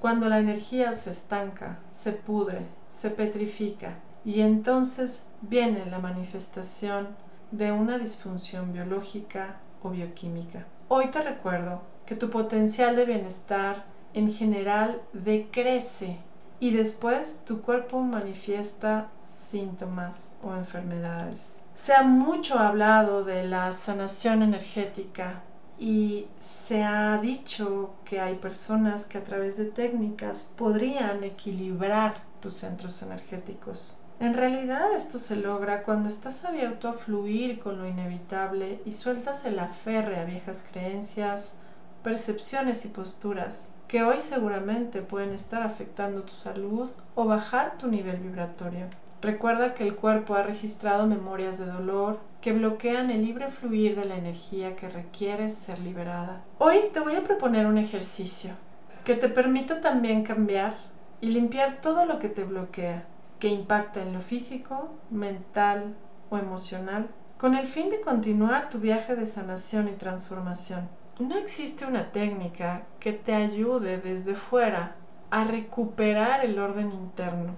Cuando 0.00 0.28
la 0.28 0.38
energía 0.38 0.94
se 0.94 1.10
estanca, 1.10 1.78
se 1.90 2.12
pudre, 2.12 2.60
se 2.88 3.10
petrifica 3.10 3.98
y 4.24 4.40
entonces 4.40 5.24
viene 5.42 5.84
la 5.86 5.98
manifestación 5.98 7.08
de 7.50 7.72
una 7.72 7.98
disfunción 7.98 8.72
biológica 8.72 9.56
o 9.82 9.90
bioquímica. 9.90 10.66
Hoy 10.88 11.08
te 11.08 11.20
recuerdo 11.20 11.82
que 12.06 12.16
tu 12.16 12.30
potencial 12.30 12.96
de 12.96 13.04
bienestar 13.04 13.84
en 14.14 14.32
general 14.32 15.02
decrece 15.12 16.18
y 16.60 16.70
después 16.70 17.42
tu 17.46 17.62
cuerpo 17.62 18.00
manifiesta 18.00 19.08
síntomas 19.24 20.38
o 20.42 20.54
enfermedades. 20.54 21.58
Se 21.74 21.94
ha 21.94 22.02
mucho 22.02 22.58
hablado 22.58 23.24
de 23.24 23.44
la 23.44 23.72
sanación 23.72 24.42
energética 24.42 25.40
y 25.78 26.26
se 26.38 26.82
ha 26.82 27.16
dicho 27.16 27.94
que 28.04 28.20
hay 28.20 28.34
personas 28.34 29.06
que 29.06 29.16
a 29.16 29.24
través 29.24 29.56
de 29.56 29.64
técnicas 29.64 30.42
podrían 30.58 31.24
equilibrar 31.24 32.16
tus 32.40 32.54
centros 32.54 33.00
energéticos. 33.00 33.96
En 34.20 34.34
realidad 34.34 34.92
esto 34.94 35.16
se 35.16 35.36
logra 35.36 35.82
cuando 35.82 36.10
estás 36.10 36.44
abierto 36.44 36.90
a 36.90 36.92
fluir 36.92 37.60
con 37.60 37.78
lo 37.78 37.88
inevitable 37.88 38.82
y 38.84 38.92
sueltas 38.92 39.46
el 39.46 39.58
aferre 39.58 40.20
a 40.20 40.24
viejas 40.24 40.62
creencias, 40.70 41.56
percepciones 42.02 42.84
y 42.84 42.88
posturas 42.88 43.70
que 43.90 44.04
hoy 44.04 44.20
seguramente 44.20 45.02
pueden 45.02 45.32
estar 45.32 45.64
afectando 45.64 46.22
tu 46.22 46.32
salud 46.32 46.88
o 47.16 47.24
bajar 47.24 47.76
tu 47.76 47.88
nivel 47.88 48.18
vibratorio. 48.18 48.86
Recuerda 49.20 49.74
que 49.74 49.82
el 49.82 49.96
cuerpo 49.96 50.34
ha 50.34 50.44
registrado 50.44 51.08
memorias 51.08 51.58
de 51.58 51.66
dolor 51.66 52.20
que 52.40 52.52
bloquean 52.52 53.10
el 53.10 53.24
libre 53.24 53.48
fluir 53.48 53.96
de 53.96 54.04
la 54.04 54.14
energía 54.14 54.76
que 54.76 54.88
requiere 54.88 55.50
ser 55.50 55.80
liberada. 55.80 56.40
Hoy 56.58 56.82
te 56.92 57.00
voy 57.00 57.16
a 57.16 57.24
proponer 57.24 57.66
un 57.66 57.78
ejercicio 57.78 58.52
que 59.02 59.16
te 59.16 59.28
permita 59.28 59.80
también 59.80 60.22
cambiar 60.22 60.76
y 61.20 61.30
limpiar 61.32 61.80
todo 61.80 62.04
lo 62.04 62.20
que 62.20 62.28
te 62.28 62.44
bloquea 62.44 63.06
que 63.40 63.48
impacta 63.48 64.02
en 64.02 64.12
lo 64.12 64.20
físico, 64.20 64.94
mental 65.10 65.96
o 66.28 66.38
emocional, 66.38 67.08
con 67.38 67.56
el 67.56 67.66
fin 67.66 67.90
de 67.90 68.00
continuar 68.00 68.68
tu 68.68 68.78
viaje 68.78 69.16
de 69.16 69.26
sanación 69.26 69.88
y 69.88 69.92
transformación. 69.92 70.99
No 71.20 71.36
existe 71.36 71.84
una 71.84 72.12
técnica 72.12 72.84
que 72.98 73.12
te 73.12 73.34
ayude 73.34 73.98
desde 73.98 74.34
fuera 74.34 74.96
a 75.30 75.44
recuperar 75.44 76.46
el 76.46 76.58
orden 76.58 76.92
interno 76.92 77.56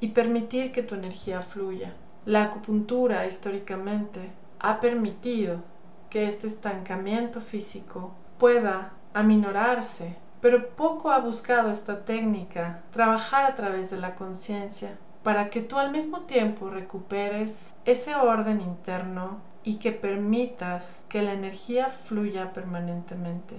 y 0.00 0.08
permitir 0.08 0.72
que 0.72 0.82
tu 0.82 0.96
energía 0.96 1.40
fluya. 1.40 1.94
La 2.24 2.42
acupuntura 2.42 3.24
históricamente 3.24 4.32
ha 4.58 4.80
permitido 4.80 5.62
que 6.10 6.26
este 6.26 6.48
estancamiento 6.48 7.40
físico 7.40 8.16
pueda 8.36 8.94
aminorarse, 9.12 10.16
pero 10.40 10.70
poco 10.70 11.12
ha 11.12 11.20
buscado 11.20 11.70
esta 11.70 12.04
técnica, 12.04 12.82
trabajar 12.90 13.44
a 13.44 13.54
través 13.54 13.90
de 13.90 13.96
la 13.98 14.16
conciencia, 14.16 14.98
para 15.22 15.50
que 15.50 15.60
tú 15.60 15.78
al 15.78 15.92
mismo 15.92 16.22
tiempo 16.22 16.68
recuperes 16.68 17.76
ese 17.84 18.16
orden 18.16 18.60
interno 18.60 19.53
y 19.64 19.76
que 19.76 19.92
permitas 19.92 21.04
que 21.08 21.22
la 21.22 21.32
energía 21.32 21.88
fluya 21.88 22.52
permanentemente. 22.52 23.56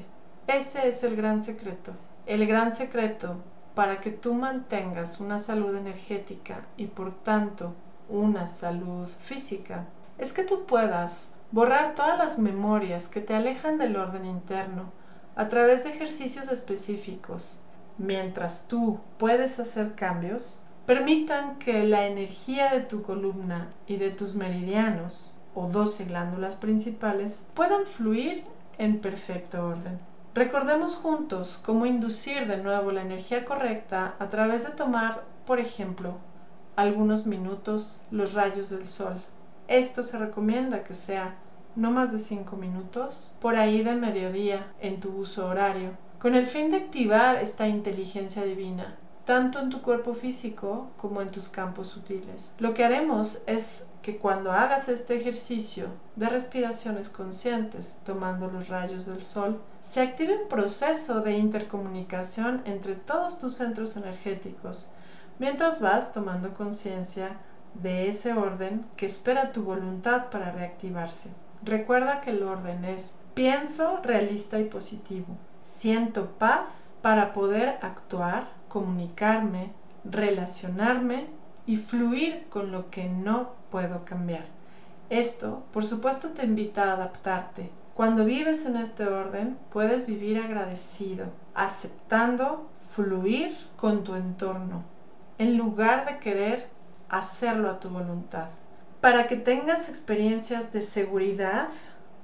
Ese 0.48 0.88
es 0.88 1.04
el 1.04 1.16
gran 1.16 1.42
secreto. 1.42 1.94
El 2.28 2.46
gran 2.46 2.76
secreto 2.76 3.38
para 3.74 4.00
que 4.00 4.12
tú 4.12 4.34
mantengas 4.34 5.20
una 5.20 5.40
salud 5.40 5.76
energética 5.76 6.66
y 6.78 6.86
por 6.88 7.14
tanto 7.24 7.74
una 8.08 8.48
salud 8.48 9.08
física 9.26 9.86
es 10.18 10.32
que 10.32 10.44
tú 10.44 10.66
puedas 10.66 11.28
borrar 11.52 11.96
todas 11.96 12.18
las 12.18 12.38
memorias 12.38 13.08
que 13.08 13.22
te 13.22 13.34
alejan 13.34 13.78
del 13.78 13.98
orden 13.98 14.26
interno 14.26 14.92
a 15.36 15.50
través 15.50 15.84
de 15.84 15.90
ejercicios 15.90 16.48
específicos. 16.48 17.60
Mientras 17.98 18.68
tú 18.68 19.00
puedes 19.18 19.60
hacer 19.60 19.96
cambios, 19.96 20.60
permitan 20.86 21.58
que 21.58 21.84
la 21.84 22.06
energía 22.08 22.72
de 22.72 22.82
tu 22.82 23.02
columna 23.04 23.70
y 23.88 23.98
de 23.98 24.12
tus 24.12 24.36
meridianos 24.36 25.35
o 25.56 25.68
12 25.68 26.06
glándulas 26.06 26.56
principales 26.56 27.42
puedan 27.54 27.86
fluir 27.86 28.44
en 28.78 29.00
perfecto 29.00 29.66
orden. 29.66 30.00
Recordemos 30.36 30.96
juntos 30.96 31.60
cómo 31.66 31.86
inducir 31.86 32.46
de 32.48 32.58
nuevo 32.58 32.92
la 32.92 33.02
energía 33.02 33.46
correcta 33.46 34.16
a 34.20 34.30
través 34.30 34.66
de 34.66 34.72
tomar, 34.72 35.24
por 35.48 35.60
ejemplo, 35.60 36.18
algunos 36.76 37.26
minutos 37.26 38.02
los 38.12 38.34
rayos 38.34 38.70
del 38.70 38.86
sol. 38.86 39.16
Esto 39.68 40.04
se 40.04 40.20
recomienda 40.20 40.84
que 40.84 40.94
sea 40.94 41.36
no 41.76 41.92
más 41.92 42.12
de 42.12 42.20
5 42.20 42.56
minutos, 42.56 43.34
por 43.40 43.56
ahí 43.56 43.82
de 43.84 43.96
mediodía 43.96 44.68
en 44.82 45.00
tu 45.00 45.10
uso 45.10 45.48
horario, 45.48 45.92
con 46.20 46.36
el 46.36 46.46
fin 46.46 46.72
de 46.72 46.78
activar 46.78 47.38
esta 47.38 47.68
inteligencia 47.68 48.44
divina, 48.44 48.96
tanto 49.26 49.60
en 49.60 49.70
tu 49.70 49.82
cuerpo 49.82 50.14
físico 50.14 50.90
como 50.98 51.22
en 51.22 51.32
tus 51.32 51.50
campos 51.50 51.88
sutiles. 51.88 52.52
Lo 52.60 52.74
que 52.74 52.86
haremos 52.86 53.40
es 53.48 53.84
que 54.06 54.18
cuando 54.18 54.52
hagas 54.52 54.88
este 54.88 55.16
ejercicio 55.16 55.88
de 56.16 56.30
respiraciones 56.30 57.10
conscientes 57.10 57.98
tomando 58.04 58.48
los 58.52 58.70
rayos 58.70 59.08
del 59.08 59.20
sol, 59.20 59.60
se 59.82 60.00
active 60.00 60.44
un 60.44 60.48
proceso 60.48 61.22
de 61.22 61.32
intercomunicación 61.32 62.62
entre 62.66 62.94
todos 62.94 63.40
tus 63.40 63.56
centros 63.56 63.98
energéticos, 63.98 64.88
mientras 65.40 65.82
vas 65.82 66.12
tomando 66.12 66.54
conciencia 66.54 67.38
de 67.74 68.08
ese 68.08 68.34
orden 68.34 68.86
que 68.96 69.08
espera 69.08 69.52
tu 69.52 69.64
voluntad 69.64 70.26
para 70.30 70.52
reactivarse. 70.52 71.32
Recuerda 71.64 72.22
que 72.22 72.30
el 72.30 72.44
orden 72.44 72.86
es 72.86 73.12
pienso 73.34 74.02
realista 74.04 74.60
y 74.60 74.66
positivo, 74.66 75.36
siento 75.64 76.30
paz 76.38 76.94
para 77.02 77.34
poder 77.34 77.80
actuar, 77.82 78.50
comunicarme, 78.68 79.72
relacionarme 80.04 81.26
y 81.66 81.78
fluir 81.78 82.46
con 82.50 82.72
lo 82.72 82.92
que 82.92 83.10
no 83.10 83.65
puedo 83.76 84.06
cambiar. 84.06 84.46
Esto, 85.10 85.66
por 85.74 85.84
supuesto, 85.84 86.30
te 86.30 86.46
invita 86.46 86.86
a 86.86 86.94
adaptarte. 86.94 87.72
Cuando 87.94 88.24
vives 88.24 88.66
en 88.66 88.78
este 88.78 89.06
orden, 89.06 89.58
puedes 89.70 90.08
vivir 90.08 90.40
agradecido, 90.40 91.26
aceptando 91.54 92.70
fluir 92.78 93.54
con 93.76 94.06
tu 94.06 94.16
entorno, 94.16 94.86
en 95.38 95.58
lugar 95.58 96.06
de 96.06 96.20
querer 96.20 96.70
hacerlo 97.10 97.70
a 97.70 97.82
tu 97.82 97.90
voluntad. 97.90 98.48
Para 99.02 99.28
que 99.28 99.36
tengas 99.36 99.90
experiencias 99.90 100.72
de 100.72 100.80
seguridad 100.80 101.68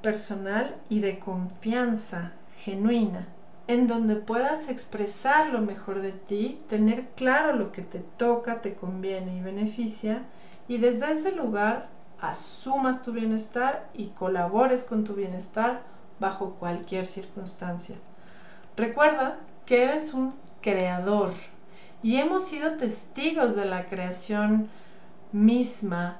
personal 0.01 0.77
y 0.87 1.01
de 1.01 1.19
confianza 1.19 2.31
genuina 2.59 3.27
en 3.67 3.87
donde 3.87 4.15
puedas 4.15 4.69
expresar 4.69 5.49
lo 5.49 5.59
mejor 5.59 6.01
de 6.01 6.13
ti, 6.13 6.61
tener 6.69 7.07
claro 7.17 7.57
lo 7.57 7.73
que 7.73 7.81
te 7.81 7.99
toca, 7.99 8.61
te 8.61 8.73
conviene 8.73 9.35
y 9.35 9.41
beneficia, 9.41 10.23
y 10.71 10.77
desde 10.77 11.11
ese 11.11 11.33
lugar 11.33 11.89
asumas 12.21 13.01
tu 13.01 13.11
bienestar 13.11 13.89
y 13.93 14.07
colabores 14.07 14.85
con 14.85 15.03
tu 15.03 15.15
bienestar 15.15 15.81
bajo 16.17 16.51
cualquier 16.51 17.05
circunstancia. 17.05 17.97
Recuerda 18.77 19.35
que 19.65 19.83
eres 19.83 20.13
un 20.13 20.33
creador 20.61 21.33
y 22.01 22.15
hemos 22.15 22.43
sido 22.43 22.77
testigos 22.77 23.53
de 23.53 23.65
la 23.65 23.87
creación 23.89 24.69
misma 25.33 26.19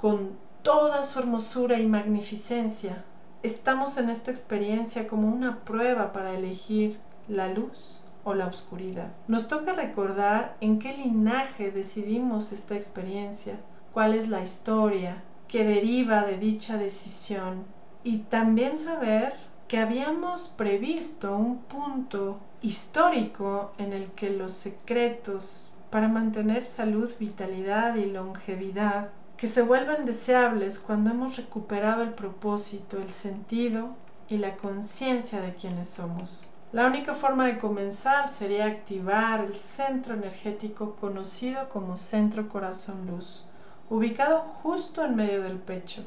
con 0.00 0.30
toda 0.62 1.04
su 1.04 1.20
hermosura 1.20 1.78
y 1.78 1.86
magnificencia 1.86 3.04
estamos 3.44 3.96
en 3.98 4.10
esta 4.10 4.32
experiencia 4.32 5.06
como 5.06 5.28
una 5.28 5.60
prueba 5.60 6.12
para 6.12 6.34
elegir 6.34 6.98
la 7.28 7.46
luz 7.46 8.02
o 8.24 8.34
la 8.34 8.48
oscuridad. 8.48 9.12
Nos 9.28 9.46
toca 9.46 9.74
recordar 9.74 10.56
en 10.60 10.80
qué 10.80 10.92
linaje 10.96 11.70
decidimos 11.70 12.50
esta 12.50 12.74
experiencia, 12.74 13.60
cuál 13.92 14.14
es 14.14 14.28
la 14.28 14.42
historia 14.42 15.22
que 15.48 15.64
deriva 15.64 16.22
de 16.22 16.38
dicha 16.38 16.76
decisión 16.76 17.64
y 18.02 18.18
también 18.18 18.76
saber 18.76 19.34
que 19.68 19.78
habíamos 19.78 20.48
previsto 20.48 21.36
un 21.36 21.58
punto 21.58 22.40
histórico 22.62 23.72
en 23.78 23.92
el 23.92 24.10
que 24.12 24.30
los 24.30 24.52
secretos 24.52 25.72
para 25.90 26.08
mantener 26.08 26.64
salud, 26.64 27.10
vitalidad 27.18 27.96
y 27.96 28.06
longevidad 28.06 29.10
que 29.36 29.46
se 29.46 29.62
vuelven 29.62 30.04
deseables 30.04 30.78
cuando 30.78 31.10
hemos 31.10 31.36
recuperado 31.36 32.02
el 32.02 32.14
propósito, 32.14 32.98
el 32.98 33.10
sentido 33.10 33.90
y 34.28 34.38
la 34.38 34.56
conciencia 34.56 35.40
de 35.40 35.54
quienes 35.54 35.88
somos. 35.88 36.50
La 36.70 36.86
única 36.86 37.12
forma 37.12 37.46
de 37.46 37.58
comenzar 37.58 38.28
sería 38.28 38.66
activar 38.66 39.40
el 39.40 39.54
centro 39.54 40.14
energético 40.14 40.96
conocido 40.96 41.68
como 41.68 41.96
centro 41.96 42.48
corazón 42.48 43.06
luz, 43.06 43.44
ubicado 43.92 44.40
justo 44.62 45.04
en 45.04 45.16
medio 45.16 45.42
del 45.42 45.58
pecho. 45.58 46.02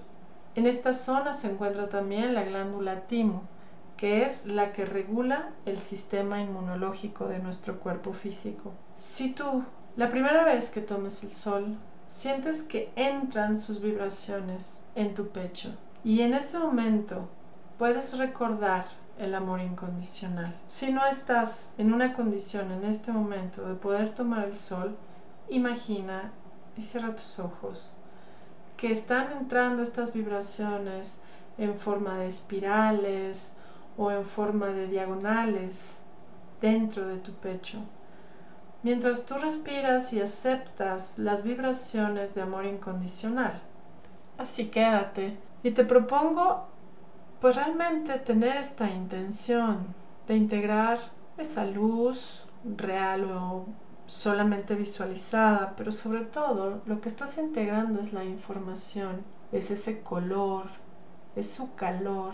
En 0.56 0.66
esta 0.66 0.92
zona 0.92 1.34
se 1.34 1.52
encuentra 1.52 1.88
también 1.88 2.34
la 2.34 2.44
glándula 2.44 3.02
timo, 3.02 3.44
que 3.96 4.26
es 4.26 4.48
la 4.48 4.74
que 4.74 4.86
regula 4.86 5.52
el 5.68 5.78
sistema 5.78 6.42
inmunológico 6.42 7.28
de 7.28 7.38
nuestro 7.38 7.80
cuerpo 7.80 8.12
físico. 8.12 8.74
Si 8.98 9.30
tú, 9.34 9.64
la 9.96 10.10
primera 10.10 10.44
vez 10.44 10.72
que 10.72 10.82
tomes 10.82 11.24
el 11.24 11.32
sol, 11.32 11.78
sientes 12.08 12.64
que 12.64 12.92
entran 12.96 13.56
sus 13.56 13.80
vibraciones 13.80 14.82
en 14.96 15.14
tu 15.14 15.28
pecho 15.28 15.76
y 16.04 16.22
en 16.22 16.34
ese 16.34 16.58
momento 16.58 17.30
puedes 17.78 18.18
recordar 18.18 18.88
el 19.20 19.36
amor 19.36 19.62
incondicional. 19.62 20.56
Si 20.66 20.92
no 20.92 21.06
estás 21.06 21.72
en 21.78 21.94
una 21.94 22.16
condición 22.16 22.72
en 22.72 22.84
este 22.84 23.12
momento 23.12 23.64
de 23.68 23.76
poder 23.76 24.10
tomar 24.16 24.46
el 24.46 24.56
sol, 24.56 24.98
imagina 25.50 26.32
y 26.78 26.82
cierra 26.82 27.16
tus 27.16 27.40
ojos. 27.40 27.96
Que 28.78 28.92
están 28.92 29.32
entrando 29.32 29.82
estas 29.84 30.14
vibraciones 30.14 31.18
en 31.58 31.76
forma 31.76 32.18
de 32.18 32.28
espirales 32.28 33.52
o 33.98 34.12
en 34.12 34.26
forma 34.26 34.68
de 34.68 34.88
diagonales 34.88 36.00
dentro 36.62 37.08
de 37.08 37.18
tu 37.18 37.32
pecho. 37.34 37.80
Mientras 38.84 39.26
tú 39.26 39.36
respiras 39.36 40.14
y 40.14 40.22
aceptas 40.22 41.18
las 41.18 41.44
vibraciones 41.44 42.36
de 42.36 42.42
amor 42.42 42.66
incondicional. 42.66 43.62
Así 44.38 44.68
quédate. 44.68 45.38
Y 45.64 45.72
te 45.72 45.86
propongo 45.86 46.68
pues 47.42 47.56
realmente 47.56 48.18
tener 48.20 48.58
esta 48.58 48.90
intención 48.90 49.88
de 50.28 50.36
integrar 50.36 51.00
esa 51.38 51.66
luz 51.66 52.46
real 52.64 53.32
o 53.32 53.66
solamente 54.08 54.76
visualizada, 54.76 55.74
pero 55.76 55.92
sobre 55.92 56.22
todo 56.22 56.82
lo 56.86 57.02
que 57.02 57.10
estás 57.10 57.38
integrando 57.38 58.02
es 58.02 58.14
la 58.14 58.24
información, 58.24 59.24
es 59.52 59.72
ese 59.72 60.02
color, 60.02 60.66
es 61.36 61.50
su 61.50 61.76
calor, 61.76 62.34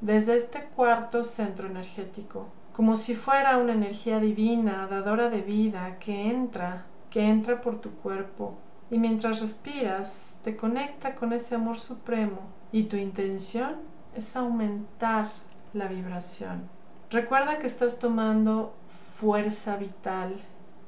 desde 0.00 0.36
este 0.36 0.64
cuarto 0.74 1.22
centro 1.22 1.66
energético 1.66 2.48
como 2.74 2.96
si 2.96 3.14
fuera 3.14 3.56
una 3.58 3.72
energía 3.72 4.18
divina, 4.18 4.88
dadora 4.90 5.30
de 5.30 5.42
vida, 5.42 5.96
que 6.00 6.28
entra, 6.28 6.86
que 7.08 7.20
entra 7.20 7.60
por 7.60 7.80
tu 7.80 7.92
cuerpo. 7.92 8.58
Y 8.90 8.98
mientras 8.98 9.40
respiras, 9.40 10.36
te 10.42 10.56
conecta 10.56 11.14
con 11.14 11.32
ese 11.32 11.54
amor 11.54 11.78
supremo 11.78 12.40
y 12.72 12.84
tu 12.84 12.96
intención 12.96 13.76
es 14.16 14.34
aumentar 14.34 15.28
la 15.72 15.86
vibración. 15.86 16.68
Recuerda 17.10 17.60
que 17.60 17.68
estás 17.68 18.00
tomando 18.00 18.74
fuerza 19.20 19.76
vital, 19.76 20.34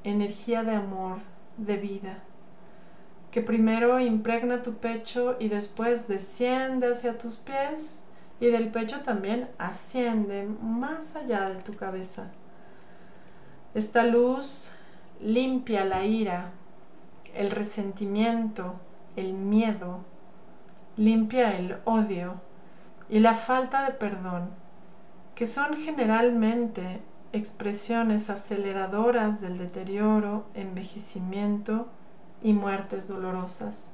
energía 0.09 0.63
de 0.63 0.75
amor, 0.75 1.17
de 1.57 1.77
vida, 1.77 2.19
que 3.31 3.41
primero 3.41 3.99
impregna 3.99 4.61
tu 4.61 4.75
pecho 4.75 5.35
y 5.39 5.49
después 5.49 6.07
desciende 6.07 6.91
hacia 6.91 7.17
tus 7.17 7.35
pies 7.35 8.01
y 8.39 8.47
del 8.47 8.69
pecho 8.69 9.01
también 9.01 9.49
asciende 9.57 10.47
más 10.61 11.15
allá 11.15 11.49
de 11.49 11.61
tu 11.61 11.75
cabeza. 11.75 12.31
Esta 13.73 14.03
luz 14.03 14.71
limpia 15.19 15.83
la 15.83 16.05
ira, 16.05 16.51
el 17.33 17.51
resentimiento, 17.51 18.75
el 19.15 19.33
miedo, 19.33 20.05
limpia 20.95 21.57
el 21.57 21.77
odio 21.85 22.41
y 23.09 23.19
la 23.19 23.33
falta 23.33 23.83
de 23.85 23.91
perdón, 23.93 24.49
que 25.35 25.45
son 25.45 25.75
generalmente 25.77 27.01
expresiones 27.37 28.29
aceleradoras 28.29 29.41
del 29.41 29.57
deterioro, 29.57 30.45
envejecimiento 30.53 31.87
y 32.41 32.53
muertes 32.53 33.07
dolorosas, 33.07 33.87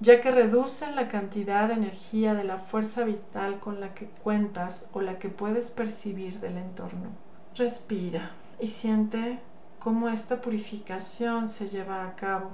ya 0.00 0.20
que 0.20 0.30
reducen 0.30 0.94
la 0.94 1.08
cantidad 1.08 1.68
de 1.68 1.74
energía 1.74 2.34
de 2.34 2.44
la 2.44 2.58
fuerza 2.58 3.04
vital 3.04 3.58
con 3.60 3.80
la 3.80 3.94
que 3.94 4.06
cuentas 4.06 4.88
o 4.92 5.00
la 5.00 5.18
que 5.18 5.28
puedes 5.28 5.70
percibir 5.70 6.40
del 6.40 6.56
entorno. 6.56 7.08
Respira 7.56 8.32
y 8.60 8.68
siente 8.68 9.40
cómo 9.78 10.08
esta 10.08 10.40
purificación 10.40 11.48
se 11.48 11.68
lleva 11.68 12.04
a 12.04 12.14
cabo, 12.14 12.50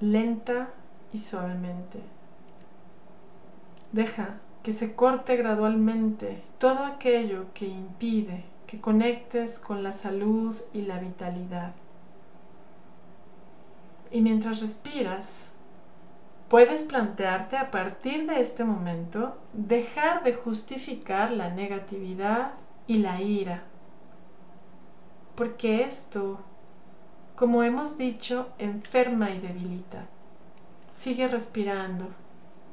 lenta 0.00 0.70
y 1.12 1.18
suavemente. 1.18 2.00
Deja 3.92 4.38
que 4.62 4.72
se 4.72 4.94
corte 4.94 5.36
gradualmente 5.36 6.42
todo 6.58 6.84
aquello 6.84 7.46
que 7.54 7.66
impide 7.66 8.44
que 8.70 8.80
conectes 8.80 9.58
con 9.58 9.82
la 9.82 9.90
salud 9.90 10.56
y 10.72 10.82
la 10.82 11.00
vitalidad. 11.00 11.72
Y 14.12 14.20
mientras 14.20 14.60
respiras, 14.60 15.46
puedes 16.48 16.82
plantearte 16.82 17.56
a 17.56 17.72
partir 17.72 18.28
de 18.28 18.40
este 18.40 18.62
momento 18.62 19.36
dejar 19.52 20.22
de 20.22 20.34
justificar 20.34 21.32
la 21.32 21.50
negatividad 21.50 22.52
y 22.86 22.98
la 22.98 23.20
ira. 23.20 23.64
Porque 25.34 25.82
esto, 25.82 26.38
como 27.34 27.64
hemos 27.64 27.98
dicho, 27.98 28.50
enferma 28.58 29.30
y 29.30 29.40
debilita. 29.40 30.06
Sigue 30.90 31.26
respirando 31.26 32.06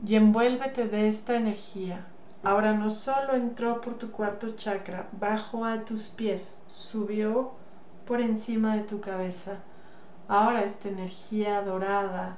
y 0.05 0.15
envuélvete 0.15 0.87
de 0.87 1.07
esta 1.07 1.35
energía. 1.35 2.05
Ahora 2.43 2.73
no 2.73 2.89
solo 2.89 3.33
entró 3.33 3.81
por 3.81 3.97
tu 3.97 4.11
cuarto 4.11 4.55
chakra, 4.55 5.07
bajó 5.11 5.65
a 5.65 5.85
tus 5.85 6.07
pies, 6.07 6.63
subió 6.67 7.51
por 8.05 8.21
encima 8.21 8.75
de 8.75 8.83
tu 8.83 9.01
cabeza. 9.01 9.57
Ahora 10.27 10.63
esta 10.63 10.89
energía 10.89 11.61
dorada, 11.61 12.37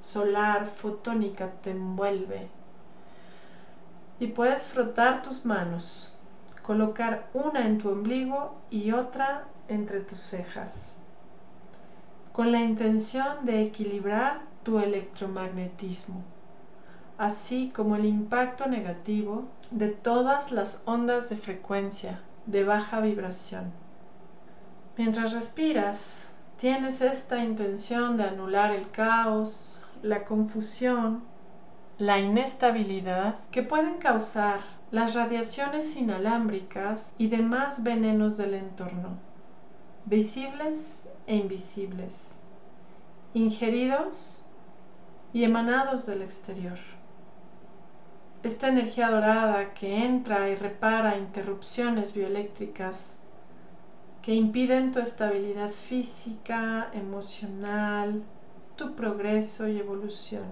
solar, 0.00 0.66
fotónica 0.66 1.50
te 1.62 1.72
envuelve. 1.72 2.48
Y 4.20 4.28
puedes 4.28 4.68
frotar 4.68 5.22
tus 5.22 5.44
manos, 5.44 6.14
colocar 6.62 7.28
una 7.34 7.66
en 7.66 7.78
tu 7.78 7.90
ombligo 7.90 8.56
y 8.70 8.92
otra 8.92 9.48
entre 9.68 10.00
tus 10.00 10.20
cejas, 10.20 10.98
con 12.32 12.52
la 12.52 12.60
intención 12.60 13.44
de 13.44 13.62
equilibrar 13.62 14.40
tu 14.62 14.78
electromagnetismo 14.78 16.35
así 17.18 17.70
como 17.74 17.96
el 17.96 18.04
impacto 18.04 18.66
negativo 18.66 19.44
de 19.70 19.88
todas 19.88 20.52
las 20.52 20.80
ondas 20.84 21.28
de 21.28 21.36
frecuencia 21.36 22.20
de 22.46 22.64
baja 22.64 23.00
vibración. 23.00 23.72
Mientras 24.96 25.32
respiras, 25.32 26.28
tienes 26.58 27.00
esta 27.00 27.42
intención 27.42 28.16
de 28.16 28.24
anular 28.24 28.70
el 28.70 28.90
caos, 28.90 29.82
la 30.02 30.24
confusión, 30.24 31.22
la 31.98 32.18
inestabilidad 32.18 33.36
que 33.50 33.62
pueden 33.62 33.98
causar 33.98 34.60
las 34.90 35.14
radiaciones 35.14 35.96
inalámbricas 35.96 37.14
y 37.18 37.28
demás 37.28 37.82
venenos 37.82 38.36
del 38.36 38.54
entorno, 38.54 39.18
visibles 40.04 41.08
e 41.26 41.36
invisibles, 41.36 42.38
ingeridos 43.34 44.44
y 45.32 45.44
emanados 45.44 46.06
del 46.06 46.22
exterior 46.22 46.78
esta 48.46 48.68
energía 48.68 49.10
dorada 49.10 49.74
que 49.74 50.04
entra 50.04 50.48
y 50.48 50.54
repara 50.54 51.18
interrupciones 51.18 52.14
bioeléctricas 52.14 53.16
que 54.22 54.34
impiden 54.34 54.92
tu 54.92 55.00
estabilidad 55.00 55.70
física, 55.70 56.88
emocional, 56.92 58.22
tu 58.76 58.94
progreso 58.94 59.68
y 59.68 59.78
evolución. 59.78 60.44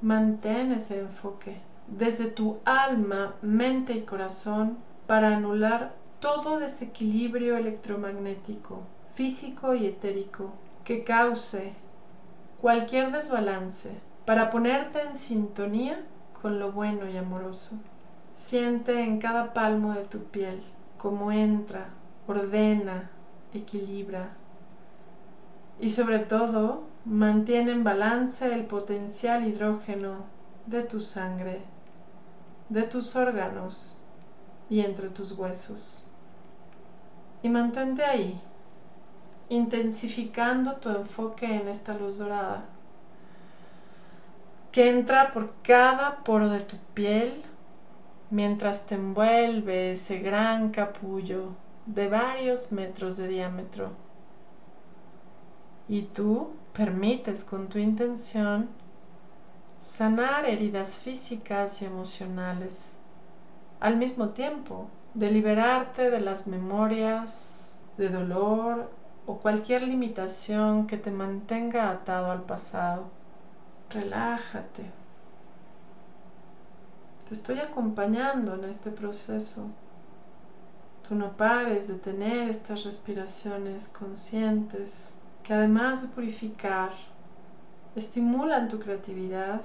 Mantén 0.00 0.72
ese 0.72 1.00
enfoque 1.00 1.60
desde 1.86 2.26
tu 2.26 2.58
alma, 2.64 3.34
mente 3.40 3.94
y 3.94 4.02
corazón 4.02 4.78
para 5.06 5.36
anular 5.36 5.94
todo 6.20 6.58
desequilibrio 6.58 7.56
electromagnético, 7.56 8.82
físico 9.14 9.74
y 9.74 9.86
etérico 9.86 10.52
que 10.84 11.04
cause 11.04 11.72
cualquier 12.60 13.10
desbalance 13.10 13.90
para 14.24 14.50
ponerte 14.50 15.02
en 15.02 15.16
sintonía 15.16 16.04
con 16.40 16.58
lo 16.58 16.72
bueno 16.72 17.08
y 17.08 17.16
amoroso. 17.16 17.76
Siente 18.34 19.00
en 19.02 19.18
cada 19.18 19.52
palmo 19.52 19.92
de 19.92 20.04
tu 20.04 20.24
piel 20.24 20.60
cómo 20.98 21.30
entra, 21.30 21.88
ordena, 22.26 23.10
equilibra 23.52 24.30
y 25.78 25.90
sobre 25.90 26.20
todo 26.20 26.84
mantiene 27.04 27.72
en 27.72 27.84
balance 27.84 28.52
el 28.52 28.64
potencial 28.64 29.46
hidrógeno 29.46 30.24
de 30.66 30.82
tu 30.82 31.00
sangre, 31.00 31.62
de 32.70 32.82
tus 32.82 33.14
órganos 33.16 33.98
y 34.70 34.80
entre 34.80 35.10
tus 35.10 35.32
huesos. 35.32 36.10
Y 37.42 37.50
mantente 37.50 38.04
ahí, 38.04 38.40
intensificando 39.50 40.76
tu 40.76 40.88
enfoque 40.88 41.46
en 41.46 41.68
esta 41.68 41.92
luz 41.92 42.16
dorada 42.16 42.64
que 44.74 44.88
entra 44.88 45.32
por 45.32 45.54
cada 45.62 46.24
poro 46.24 46.48
de 46.48 46.58
tu 46.58 46.76
piel 46.94 47.44
mientras 48.30 48.86
te 48.86 48.96
envuelve 48.96 49.92
ese 49.92 50.18
gran 50.18 50.70
capullo 50.70 51.50
de 51.86 52.08
varios 52.08 52.72
metros 52.72 53.16
de 53.16 53.28
diámetro. 53.28 53.90
Y 55.86 56.02
tú 56.02 56.54
permites 56.72 57.44
con 57.44 57.68
tu 57.68 57.78
intención 57.78 58.68
sanar 59.78 60.44
heridas 60.44 60.98
físicas 60.98 61.80
y 61.80 61.84
emocionales, 61.84 62.96
al 63.78 63.96
mismo 63.96 64.30
tiempo 64.30 64.88
de 65.14 65.30
liberarte 65.30 66.10
de 66.10 66.20
las 66.20 66.48
memorias 66.48 67.78
de 67.96 68.08
dolor 68.08 68.90
o 69.24 69.38
cualquier 69.38 69.82
limitación 69.82 70.88
que 70.88 70.96
te 70.96 71.12
mantenga 71.12 71.90
atado 71.90 72.32
al 72.32 72.42
pasado. 72.42 73.23
Relájate. 73.90 74.90
Te 77.28 77.34
estoy 77.34 77.58
acompañando 77.58 78.54
en 78.54 78.64
este 78.64 78.90
proceso. 78.90 79.70
Tú 81.08 81.14
no 81.14 81.36
pares 81.36 81.88
de 81.88 81.94
tener 81.94 82.48
estas 82.48 82.84
respiraciones 82.84 83.88
conscientes 83.88 85.12
que 85.42 85.54
además 85.54 86.02
de 86.02 86.08
purificar, 86.08 86.90
estimulan 87.94 88.68
tu 88.68 88.80
creatividad 88.80 89.60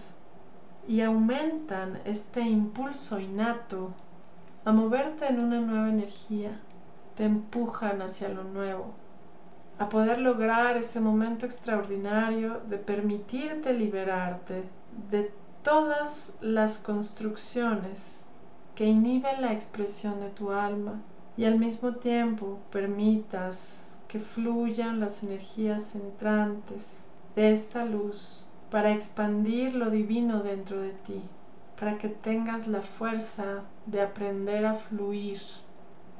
y 0.88 1.02
aumentan 1.02 2.00
este 2.06 2.42
impulso 2.42 3.20
innato 3.20 3.92
a 4.66 4.72
moverte 4.72 5.28
en 5.28 5.40
una 5.44 5.62
nueva 5.62 5.90
energía. 5.90 6.60
Te 7.16 7.26
empujan 7.26 8.02
hacia 8.02 8.30
lo 8.30 8.44
nuevo 8.44 8.94
a 9.80 9.88
poder 9.88 10.20
lograr 10.20 10.76
ese 10.76 11.00
momento 11.00 11.46
extraordinario 11.46 12.60
de 12.68 12.78
permitirte 12.78 13.72
liberarte 13.72 14.66
de 15.10 15.32
todas 15.64 16.36
las 16.42 16.78
construcciones 16.78 18.36
que 18.76 18.86
inhiben 18.86 19.42
la 19.42 19.54
expresión 19.54 20.20
de 20.20 20.30
tu 20.32 20.52
alma 20.52 21.02
y 21.38 21.46
al 21.46 21.58
mismo 21.58 21.94
tiempo 21.94 22.60
permitas 22.72 23.98
que 24.10 24.20
fluyan 24.20 25.00
las 25.00 25.24
energías 25.24 25.96
entrantes 25.96 27.06
de 27.38 27.52
esta 27.52 27.86
luz 27.86 28.50
para 28.70 28.92
expandir 28.92 29.76
lo 29.76 29.90
divino 29.90 30.44
dentro 30.44 30.82
de 30.82 30.92
ti, 30.92 31.22
para 31.80 31.98
que 31.98 32.10
tengas 32.10 32.68
la 32.68 32.82
fuerza 32.82 33.64
de 33.86 34.02
aprender 34.02 34.66
a 34.66 34.74
fluir 34.74 35.40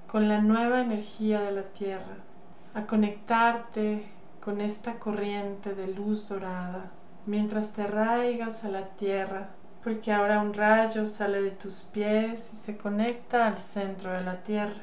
con 0.08 0.30
la 0.30 0.40
nueva 0.40 0.80
energía 0.80 1.42
de 1.42 1.52
la 1.52 1.64
tierra 1.64 2.29
a 2.74 2.86
conectarte 2.86 4.04
con 4.42 4.62
esta 4.62 5.00
corriente 5.00 5.76
de 5.76 5.88
luz 5.88 6.30
dorada 6.30 6.92
mientras 7.26 7.70
te 7.70 7.84
arraigas 7.84 8.64
a 8.64 8.70
la 8.70 8.88
tierra, 8.90 9.50
porque 9.84 10.12
ahora 10.12 10.42
un 10.42 10.54
rayo 10.54 11.08
sale 11.08 11.42
de 11.42 11.52
tus 11.52 11.84
pies 11.84 12.50
y 12.54 12.56
se 12.56 12.78
conecta 12.78 13.48
al 13.48 13.58
centro 13.58 14.12
de 14.12 14.22
la 14.22 14.38
tierra. 14.38 14.82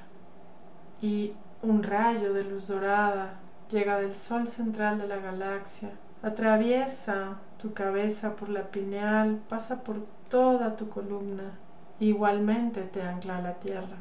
Y 1.01 1.33
un 1.63 1.83
rayo 1.83 2.33
de 2.33 2.45
luz 2.45 2.69
dorada 2.69 3.41
llega 3.69 3.99
del 3.99 4.15
sol 4.15 4.47
central 4.47 4.99
de 4.99 5.09
la 5.09 5.17
galaxia, 5.17 5.91
atraviesa 6.23 7.39
tu 7.59 7.75
cabeza 7.75 8.37
por 8.37 8.49
la 8.49 8.71
pineal, 8.71 9.41
pasa 9.49 9.83
por 9.83 10.07
toda 10.29 10.77
tu 10.77 10.89
columna, 10.89 11.59
igualmente 11.99 12.83
te 12.83 13.03
ancla 13.03 13.39
a 13.39 13.43
la 13.43 13.55
tierra. 13.55 13.97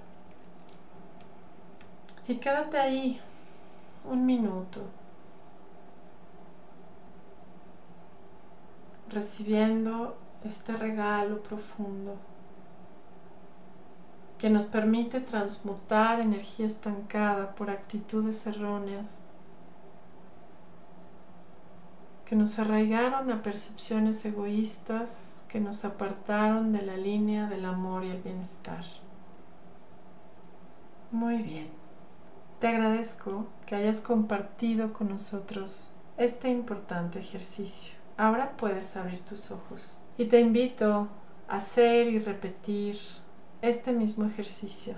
Y 2.27 2.35
quédate 2.35 2.77
ahí 2.77 3.21
un 4.09 4.25
minuto, 4.25 4.81
recibiendo 9.09 10.17
este 10.43 10.75
regalo 10.75 11.41
profundo 11.41 12.17
que 14.37 14.49
nos 14.49 14.65
permite 14.65 15.21
transmutar 15.21 16.19
energía 16.19 16.65
estancada 16.65 17.55
por 17.55 17.69
actitudes 17.69 18.45
erróneas 18.45 19.09
que 22.25 22.35
nos 22.35 22.57
arraigaron 22.59 23.31
a 23.31 23.41
percepciones 23.43 24.25
egoístas 24.25 25.43
que 25.47 25.59
nos 25.59 25.85
apartaron 25.85 26.73
de 26.73 26.81
la 26.81 26.97
línea 26.97 27.47
del 27.47 27.65
amor 27.65 28.03
y 28.03 28.09
el 28.09 28.21
bienestar. 28.21 28.83
Muy 31.11 31.41
bien, 31.43 31.69
te 32.59 32.67
agradezco 32.67 33.47
que 33.65 33.75
hayas 33.75 34.01
compartido 34.01 34.93
con 34.93 35.09
nosotros 35.09 35.91
este 36.17 36.49
importante 36.49 37.19
ejercicio. 37.19 37.95
Ahora 38.17 38.55
puedes 38.55 38.95
abrir 38.95 39.19
tus 39.21 39.51
ojos 39.51 39.99
y 40.17 40.25
te 40.25 40.39
invito 40.39 41.09
a 41.49 41.57
hacer 41.57 42.07
y 42.07 42.19
repetir 42.19 42.97
este 43.61 43.91
mismo 43.91 44.25
ejercicio 44.25 44.95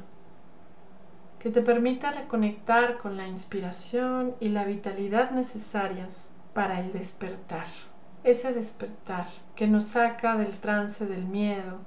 que 1.39 1.50
te 1.50 1.62
permita 1.62 2.12
reconectar 2.12 2.98
con 2.98 3.17
la 3.17 3.28
inspiración 3.28 4.36
y 4.39 4.50
la 4.50 4.65
vitalidad 4.65 5.32
necesarias 5.32 6.30
para 6.54 6.80
el 6.80 6.91
despertar. 6.91 7.67
Ese 8.24 8.54
despertar 8.54 9.28
que 9.56 9.67
nos 9.67 9.86
saca 9.86 10.36
del 10.36 10.58
trance 10.58 11.06
del 11.06 11.26
miedo, 11.26 11.80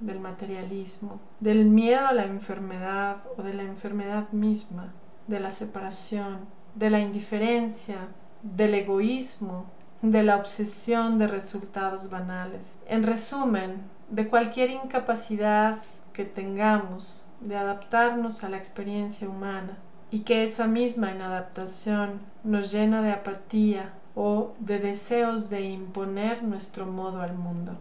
del 0.00 0.20
materialismo, 0.20 1.20
del 1.40 1.66
miedo 1.66 2.06
a 2.06 2.12
la 2.12 2.24
enfermedad 2.24 3.18
o 3.36 3.42
de 3.42 3.54
la 3.54 3.62
enfermedad 3.62 4.30
misma, 4.30 4.92
de 5.26 5.40
la 5.40 5.50
separación, 5.50 6.40
de 6.74 6.90
la 6.90 7.00
indiferencia, 7.00 8.08
del 8.42 8.74
egoísmo, 8.74 9.66
de 10.02 10.22
la 10.22 10.36
obsesión 10.36 11.18
de 11.18 11.28
resultados 11.28 12.10
banales. 12.10 12.78
En 12.86 13.04
resumen, 13.04 13.82
de 14.08 14.28
cualquier 14.28 14.70
incapacidad 14.70 15.78
que 16.12 16.24
tengamos 16.24 17.24
de 17.40 17.56
adaptarnos 17.56 18.44
a 18.44 18.48
la 18.48 18.56
experiencia 18.56 19.28
humana 19.28 19.78
y 20.10 20.20
que 20.20 20.44
esa 20.44 20.66
misma 20.66 21.12
inadaptación 21.12 22.20
nos 22.44 22.70
llena 22.70 23.00
de 23.02 23.12
apatía 23.12 23.92
o 24.14 24.52
de 24.58 24.78
deseos 24.78 25.48
de 25.48 25.62
imponer 25.62 26.42
nuestro 26.42 26.86
modo 26.86 27.22
al 27.22 27.34
mundo. 27.34 27.78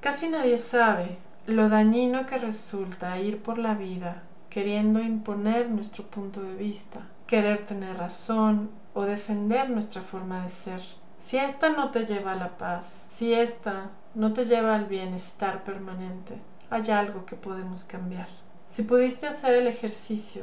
Casi 0.00 0.28
nadie 0.28 0.58
sabe 0.58 1.18
lo 1.46 1.68
dañino 1.68 2.26
que 2.26 2.38
resulta 2.38 3.18
ir 3.18 3.42
por 3.42 3.58
la 3.58 3.74
vida 3.74 4.22
queriendo 4.52 5.00
imponer 5.00 5.70
nuestro 5.70 6.04
punto 6.04 6.42
de 6.42 6.54
vista, 6.54 7.00
querer 7.26 7.64
tener 7.64 7.96
razón 7.96 8.68
o 8.92 9.04
defender 9.04 9.70
nuestra 9.70 10.02
forma 10.02 10.42
de 10.42 10.50
ser. 10.50 10.82
Si 11.20 11.38
esta 11.38 11.70
no 11.70 11.90
te 11.90 12.04
lleva 12.04 12.32
a 12.32 12.36
la 12.36 12.58
paz, 12.58 13.06
si 13.08 13.32
esta 13.32 13.88
no 14.14 14.34
te 14.34 14.44
lleva 14.44 14.74
al 14.74 14.84
bienestar 14.84 15.64
permanente, 15.64 16.34
hay 16.68 16.90
algo 16.90 17.24
que 17.24 17.34
podemos 17.34 17.84
cambiar. 17.84 18.28
Si 18.68 18.82
pudiste 18.82 19.26
hacer 19.26 19.54
el 19.54 19.66
ejercicio, 19.66 20.42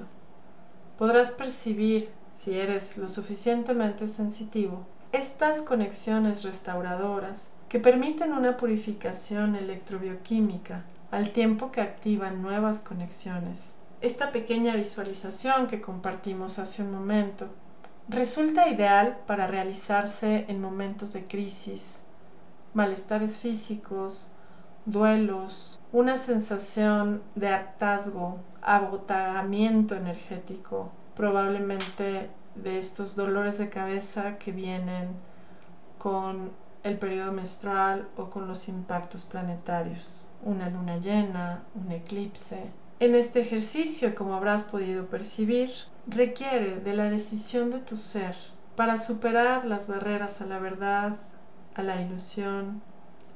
podrás 0.98 1.30
percibir, 1.30 2.10
si 2.34 2.58
eres 2.58 2.98
lo 2.98 3.10
suficientemente 3.10 4.08
sensitivo, 4.08 4.88
estas 5.12 5.62
conexiones 5.62 6.41
restauradoras 6.41 7.48
que 7.67 7.78
permiten 7.78 8.34
una 8.34 8.58
purificación 8.58 9.56
electrobioquímica 9.56 10.86
al 11.12 11.30
tiempo 11.30 11.72
que 11.72 11.82
activan 11.82 12.41
nuevas 12.41 12.80
conexiones. 12.80 13.76
Esta 14.01 14.31
pequeña 14.31 14.75
visualización 14.75 15.67
que 15.67 15.81
compartimos 15.81 16.57
hace 16.57 16.81
un 16.83 16.91
momento 16.91 17.47
resulta 18.07 18.69
ideal 18.69 19.19
para 19.27 19.45
realizarse 19.45 20.45
en 20.47 20.62
momentos 20.62 21.12
de 21.12 21.25
crisis, 21.25 22.01
malestares 22.73 23.39
físicos, 23.39 24.31
duelos, 24.85 25.81
una 25.91 26.17
sensación 26.17 27.21
de 27.35 27.49
hartazgo, 27.49 28.39
agotamiento 28.62 29.95
energético, 29.95 30.91
probablemente 31.13 32.29
de 32.55 32.77
estos 32.77 33.17
dolores 33.17 33.57
de 33.57 33.69
cabeza 33.69 34.38
que 34.38 34.53
vienen 34.53 35.09
con 35.97 36.51
el 36.83 36.97
periodo 36.97 37.33
menstrual 37.33 38.07
o 38.15 38.29
con 38.29 38.47
los 38.47 38.69
impactos 38.69 39.25
planetarios, 39.25 40.25
una 40.41 40.69
luna 40.69 40.97
llena, 40.97 41.63
un 41.75 41.91
eclipse. 41.91 42.71
En 42.99 43.15
este 43.15 43.39
ejercicio, 43.39 44.13
como 44.15 44.35
habrás 44.35 44.63
podido 44.63 45.05
percibir, 45.05 45.71
requiere 46.07 46.79
de 46.79 46.93
la 46.93 47.09
decisión 47.09 47.71
de 47.71 47.79
tu 47.79 47.95
ser 47.95 48.35
para 48.75 48.97
superar 48.97 49.65
las 49.65 49.88
barreras 49.88 50.41
a 50.41 50.45
la 50.45 50.59
verdad, 50.59 51.17
a 51.75 51.83
la 51.83 52.01
ilusión, 52.01 52.81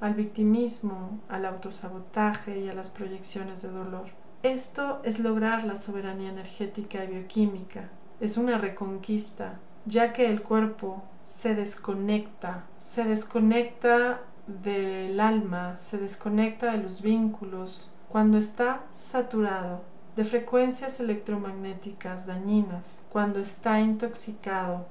al 0.02 0.16
victimismo, 0.16 1.22
al 1.30 1.46
autosabotaje 1.46 2.60
y 2.60 2.70
a 2.70 2.74
las 2.74 2.90
proyecciones 2.90 3.62
de 3.62 3.70
dolor. 3.70 4.08
Esto 4.44 5.00
es 5.04 5.20
lograr 5.20 5.64
la 5.64 5.78
soberanía 5.78 6.30
energética 6.30 7.04
y 7.06 7.08
bioquímica 7.08 7.90
es 8.24 8.38
una 8.38 8.58
reconquista, 8.58 9.60
ya 9.86 10.14
que 10.14 10.30
el 10.30 10.42
cuerpo 10.42 11.04
se 11.26 11.56
desconecta, 11.56 12.64
se 12.78 13.04
desconecta 13.04 14.22
del 14.48 15.20
alma, 15.20 15.78
se 15.78 15.98
desconecta 15.98 16.72
de 16.72 16.78
los 16.78 17.02
vínculos 17.02 17.92
cuando 18.14 18.38
está 18.38 18.84
saturado 18.92 19.82
de 20.16 20.24
frecuencias 20.24 21.00
electromagnéticas 21.00 22.28
dañinas, 22.28 23.04
cuando 23.10 23.40
está 23.40 23.80
intoxicado 23.80 24.86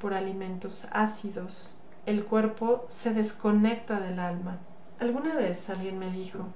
por 0.00 0.14
alimentos 0.14 0.88
ácidos, 0.90 1.76
el 2.06 2.24
cuerpo 2.24 2.86
se 2.86 3.12
desconecta 3.12 4.00
del 4.00 4.18
alma. 4.18 4.60
Alguna 4.98 5.34
vez 5.34 5.68
alguien 5.68 5.98
me 5.98 6.10
dijo 6.10 6.46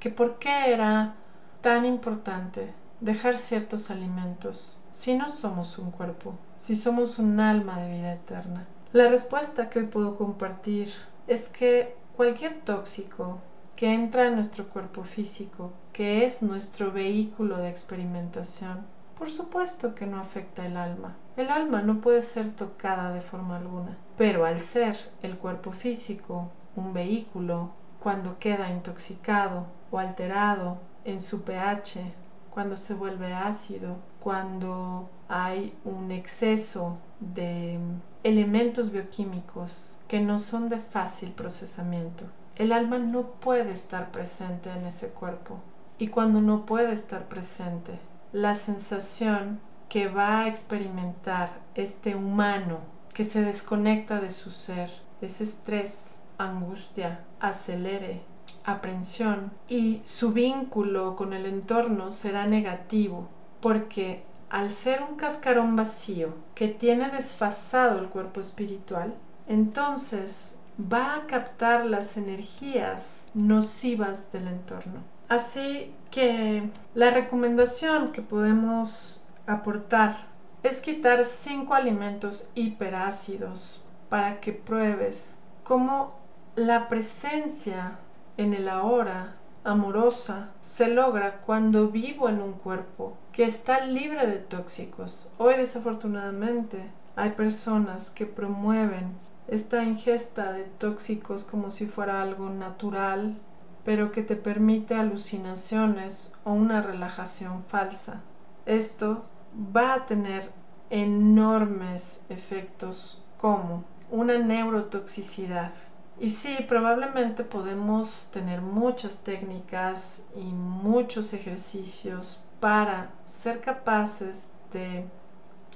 que 0.00 0.10
por 0.10 0.40
qué 0.40 0.72
era 0.72 1.14
tan 1.60 1.84
importante 1.84 2.74
dejar 2.98 3.38
ciertos 3.38 3.88
alimentos 3.88 4.80
si 4.90 5.14
no 5.14 5.28
somos 5.28 5.78
un 5.78 5.92
cuerpo, 5.92 6.34
si 6.58 6.74
somos 6.74 7.20
un 7.20 7.38
alma 7.38 7.78
de 7.78 7.98
vida 7.98 8.14
eterna? 8.14 8.66
La 8.92 9.08
respuesta 9.08 9.70
que 9.70 9.78
hoy 9.78 9.86
puedo 9.86 10.16
compartir 10.16 10.88
es 11.28 11.48
que 11.48 11.94
cualquier 12.16 12.62
tóxico 12.62 13.38
que 13.82 13.92
entra 13.92 14.28
en 14.28 14.36
nuestro 14.36 14.68
cuerpo 14.68 15.02
físico, 15.02 15.72
que 15.92 16.24
es 16.24 16.40
nuestro 16.40 16.92
vehículo 16.92 17.56
de 17.56 17.68
experimentación, 17.68 18.86
por 19.18 19.28
supuesto 19.28 19.96
que 19.96 20.06
no 20.06 20.20
afecta 20.20 20.64
el 20.64 20.76
alma. 20.76 21.16
El 21.36 21.50
alma 21.50 21.82
no 21.82 22.00
puede 22.00 22.22
ser 22.22 22.54
tocada 22.54 23.12
de 23.12 23.22
forma 23.22 23.56
alguna, 23.56 23.98
pero 24.16 24.44
al 24.44 24.60
ser 24.60 24.96
el 25.24 25.36
cuerpo 25.36 25.72
físico 25.72 26.52
un 26.76 26.92
vehículo, 26.92 27.72
cuando 27.98 28.38
queda 28.38 28.70
intoxicado 28.70 29.66
o 29.90 29.98
alterado 29.98 30.78
en 31.04 31.20
su 31.20 31.42
pH, 31.42 32.04
cuando 32.50 32.76
se 32.76 32.94
vuelve 32.94 33.34
ácido, 33.34 33.96
cuando 34.20 35.10
hay 35.26 35.76
un 35.84 36.12
exceso 36.12 36.98
de 37.18 37.80
elementos 38.22 38.92
bioquímicos 38.92 39.98
que 40.06 40.20
no 40.20 40.38
son 40.38 40.68
de 40.68 40.78
fácil 40.78 41.32
procesamiento. 41.32 42.26
El 42.56 42.72
alma 42.72 42.98
no 42.98 43.22
puede 43.22 43.72
estar 43.72 44.10
presente 44.10 44.70
en 44.70 44.84
ese 44.84 45.08
cuerpo. 45.08 45.60
Y 45.98 46.08
cuando 46.08 46.40
no 46.40 46.66
puede 46.66 46.92
estar 46.92 47.28
presente, 47.28 47.98
la 48.32 48.54
sensación 48.54 49.60
que 49.88 50.08
va 50.08 50.40
a 50.40 50.48
experimentar 50.48 51.50
este 51.74 52.14
humano 52.14 52.78
que 53.12 53.24
se 53.24 53.42
desconecta 53.42 54.20
de 54.20 54.30
su 54.30 54.50
ser, 54.50 54.90
ese 55.20 55.44
estrés, 55.44 56.18
angustia, 56.38 57.20
acelere, 57.40 58.22
aprensión 58.64 59.52
y 59.68 60.00
su 60.04 60.32
vínculo 60.32 61.16
con 61.16 61.32
el 61.32 61.46
entorno 61.46 62.10
será 62.10 62.46
negativo 62.46 63.28
porque 63.60 64.24
al 64.50 64.70
ser 64.70 65.02
un 65.02 65.16
cascarón 65.16 65.76
vacío 65.76 66.34
que 66.54 66.68
tiene 66.68 67.10
desfasado 67.10 67.98
el 67.98 68.08
cuerpo 68.08 68.40
espiritual, 68.40 69.14
entonces 69.46 70.58
va 70.78 71.16
a 71.16 71.26
captar 71.26 71.86
las 71.86 72.16
energías 72.16 73.26
nocivas 73.34 74.32
del 74.32 74.48
entorno. 74.48 75.00
Así 75.28 75.94
que 76.10 76.70
la 76.94 77.10
recomendación 77.10 78.12
que 78.12 78.22
podemos 78.22 79.24
aportar 79.46 80.26
es 80.62 80.80
quitar 80.80 81.24
cinco 81.24 81.74
alimentos 81.74 82.48
hiperácidos 82.54 83.84
para 84.08 84.40
que 84.40 84.52
pruebes 84.52 85.36
cómo 85.64 86.14
la 86.54 86.88
presencia 86.88 87.98
en 88.36 88.54
el 88.54 88.68
ahora 88.68 89.36
amorosa 89.64 90.50
se 90.60 90.88
logra 90.88 91.40
cuando 91.46 91.88
vivo 91.88 92.28
en 92.28 92.42
un 92.42 92.52
cuerpo 92.52 93.16
que 93.32 93.44
está 93.44 93.86
libre 93.86 94.26
de 94.26 94.36
tóxicos. 94.36 95.30
Hoy 95.38 95.54
desafortunadamente 95.56 96.90
hay 97.16 97.30
personas 97.30 98.10
que 98.10 98.26
promueven 98.26 99.16
esta 99.48 99.82
ingesta 99.82 100.52
de 100.52 100.64
tóxicos 100.64 101.44
como 101.44 101.70
si 101.70 101.86
fuera 101.86 102.22
algo 102.22 102.48
natural, 102.48 103.38
pero 103.84 104.12
que 104.12 104.22
te 104.22 104.36
permite 104.36 104.94
alucinaciones 104.94 106.32
o 106.44 106.52
una 106.52 106.82
relajación 106.82 107.62
falsa. 107.62 108.22
Esto 108.66 109.24
va 109.54 109.94
a 109.94 110.06
tener 110.06 110.50
enormes 110.90 112.20
efectos 112.28 113.22
como 113.38 113.84
una 114.10 114.38
neurotoxicidad. 114.38 115.72
Y 116.20 116.28
sí, 116.28 116.56
probablemente 116.68 117.42
podemos 117.42 118.28
tener 118.30 118.60
muchas 118.60 119.16
técnicas 119.18 120.22
y 120.36 120.44
muchos 120.44 121.32
ejercicios 121.32 122.44
para 122.60 123.10
ser 123.24 123.60
capaces 123.60 124.52
de 124.72 125.04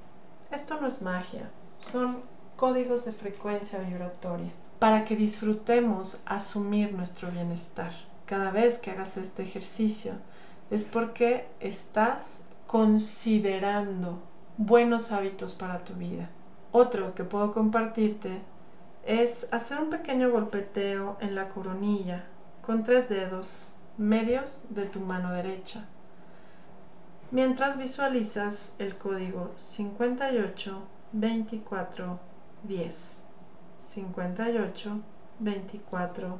Esto 0.52 0.78
no 0.78 0.86
es 0.86 1.00
magia, 1.00 1.48
son 1.76 2.20
códigos 2.56 3.06
de 3.06 3.12
frecuencia 3.14 3.78
vibratoria 3.78 4.52
para 4.78 5.06
que 5.06 5.16
disfrutemos 5.16 6.20
asumir 6.26 6.92
nuestro 6.92 7.30
bienestar. 7.30 7.92
Cada 8.26 8.50
vez 8.50 8.78
que 8.78 8.90
hagas 8.90 9.16
este 9.16 9.44
ejercicio 9.44 10.12
es 10.70 10.84
porque 10.84 11.48
estás 11.58 12.42
considerando 12.66 14.18
buenos 14.58 15.10
hábitos 15.10 15.54
para 15.54 15.84
tu 15.84 15.94
vida. 15.94 16.28
Otro 16.70 17.14
que 17.14 17.24
puedo 17.24 17.50
compartirte 17.52 18.42
es 19.06 19.48
hacer 19.52 19.80
un 19.80 19.88
pequeño 19.88 20.30
golpeteo 20.30 21.16
en 21.20 21.34
la 21.34 21.48
coronilla 21.48 22.26
con 22.60 22.82
tres 22.82 23.08
dedos 23.08 23.74
medios 23.96 24.60
de 24.68 24.84
tu 24.84 25.00
mano 25.00 25.32
derecha 25.32 25.86
mientras 27.32 27.76
visualizas 27.76 28.72
el 28.78 28.96
código 28.96 29.50
58 29.56 30.82
24 31.12 32.20
10 32.62 33.16
58 33.80 35.00
24 35.40 36.38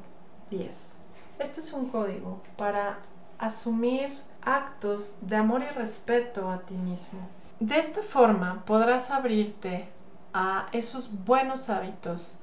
10 0.49 1.03
este 1.39 1.59
es 1.59 1.73
un 1.73 1.89
código 1.89 2.41
para 2.57 2.99
asumir 3.37 4.13
actos 4.41 5.17
de 5.21 5.35
amor 5.35 5.63
y 5.63 5.73
respeto 5.73 6.49
a 6.49 6.59
ti 6.59 6.75
mismo. 6.75 7.19
De 7.59 7.79
esta 7.79 8.01
forma 8.01 8.63
podrás 8.65 9.09
abrirte 9.09 9.89
a 10.33 10.67
esos 10.71 11.09
buenos 11.25 11.69
hábitos 11.69 12.37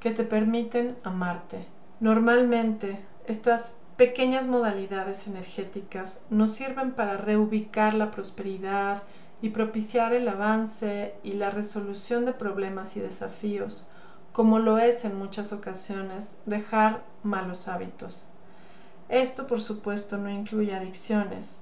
que 0.00 0.10
te 0.10 0.24
permiten 0.24 0.96
amarte. 1.02 1.66
Normalmente 2.00 3.04
estas 3.26 3.74
pequeñas 3.96 4.46
modalidades 4.46 5.26
energéticas 5.26 6.20
nos 6.28 6.50
sirven 6.50 6.92
para 6.92 7.16
reubicar 7.16 7.94
la 7.94 8.10
prosperidad 8.10 9.02
y 9.40 9.50
propiciar 9.50 10.12
el 10.12 10.28
avance 10.28 11.14
y 11.22 11.32
la 11.32 11.50
resolución 11.50 12.26
de 12.26 12.32
problemas 12.32 12.96
y 12.96 13.00
desafíos, 13.00 13.88
como 14.32 14.58
lo 14.58 14.78
es 14.78 15.04
en 15.06 15.18
muchas 15.18 15.52
ocasiones 15.52 16.36
dejar 16.44 17.04
malos 17.22 17.68
hábitos. 17.68 18.26
Esto 19.08 19.46
por 19.46 19.62
supuesto 19.62 20.18
no 20.18 20.28
incluye 20.28 20.74
adicciones, 20.74 21.58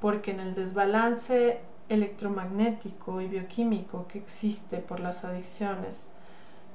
porque 0.00 0.32
en 0.32 0.40
el 0.40 0.54
desbalance 0.54 1.60
electromagnético 1.88 3.22
y 3.22 3.28
bioquímico 3.28 4.06
que 4.08 4.18
existe 4.18 4.78
por 4.78 5.00
las 5.00 5.24
adicciones, 5.24 6.10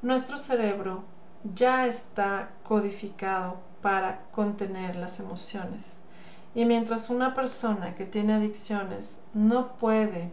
nuestro 0.02 0.38
cerebro 0.38 1.04
ya 1.54 1.86
está 1.86 2.50
codificado 2.64 3.73
para 3.84 4.24
contener 4.32 4.96
las 4.96 5.20
emociones. 5.20 6.00
Y 6.56 6.66
mientras 6.66 7.12
una 7.12 7.36
persona 7.36 7.94
que 7.94 8.06
tiene 8.06 8.34
adicciones 8.34 9.20
no 9.36 9.74
puede 9.74 10.32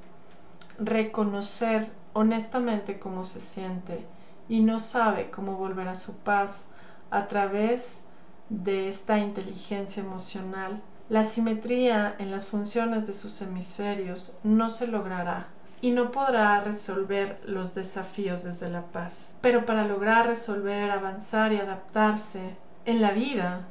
reconocer 0.79 1.91
honestamente 2.15 2.99
cómo 2.99 3.25
se 3.25 3.41
siente 3.41 4.07
y 4.49 4.61
no 4.61 4.79
sabe 4.79 5.31
cómo 5.31 5.57
volver 5.57 5.89
a 5.89 5.95
su 5.95 6.15
paz 6.15 6.65
a 7.11 7.27
través 7.27 8.01
de 8.49 8.89
esta 8.89 9.19
inteligencia 9.19 10.03
emocional, 10.03 10.81
la 11.09 11.25
simetría 11.25 12.15
en 12.19 12.31
las 12.31 12.47
funciones 12.47 13.07
de 13.07 13.15
sus 13.15 13.43
hemisferios 13.43 14.37
no 14.43 14.71
se 14.71 14.87
logrará 14.87 15.49
y 15.81 15.91
no 15.91 16.13
podrá 16.13 16.61
resolver 16.61 17.41
los 17.45 17.75
desafíos 17.75 18.45
desde 18.45 18.69
la 18.69 18.83
paz. 18.83 19.35
Pero 19.41 19.67
para 19.67 19.85
lograr 19.85 20.27
resolver, 20.27 20.91
avanzar 20.91 21.53
y 21.53 21.57
adaptarse 21.57 22.57
en 22.85 23.01
la 23.01 23.13
vida, 23.13 23.67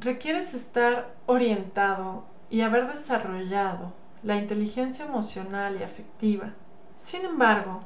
requieres 0.00 0.54
estar 0.54 1.14
orientado 1.26 2.24
y 2.50 2.62
haber 2.62 2.88
desarrollado 2.88 3.92
la 4.22 4.36
inteligencia 4.36 5.04
emocional 5.04 5.76
y 5.78 5.82
afectiva. 5.82 6.54
Sin 6.96 7.24
embargo, 7.24 7.80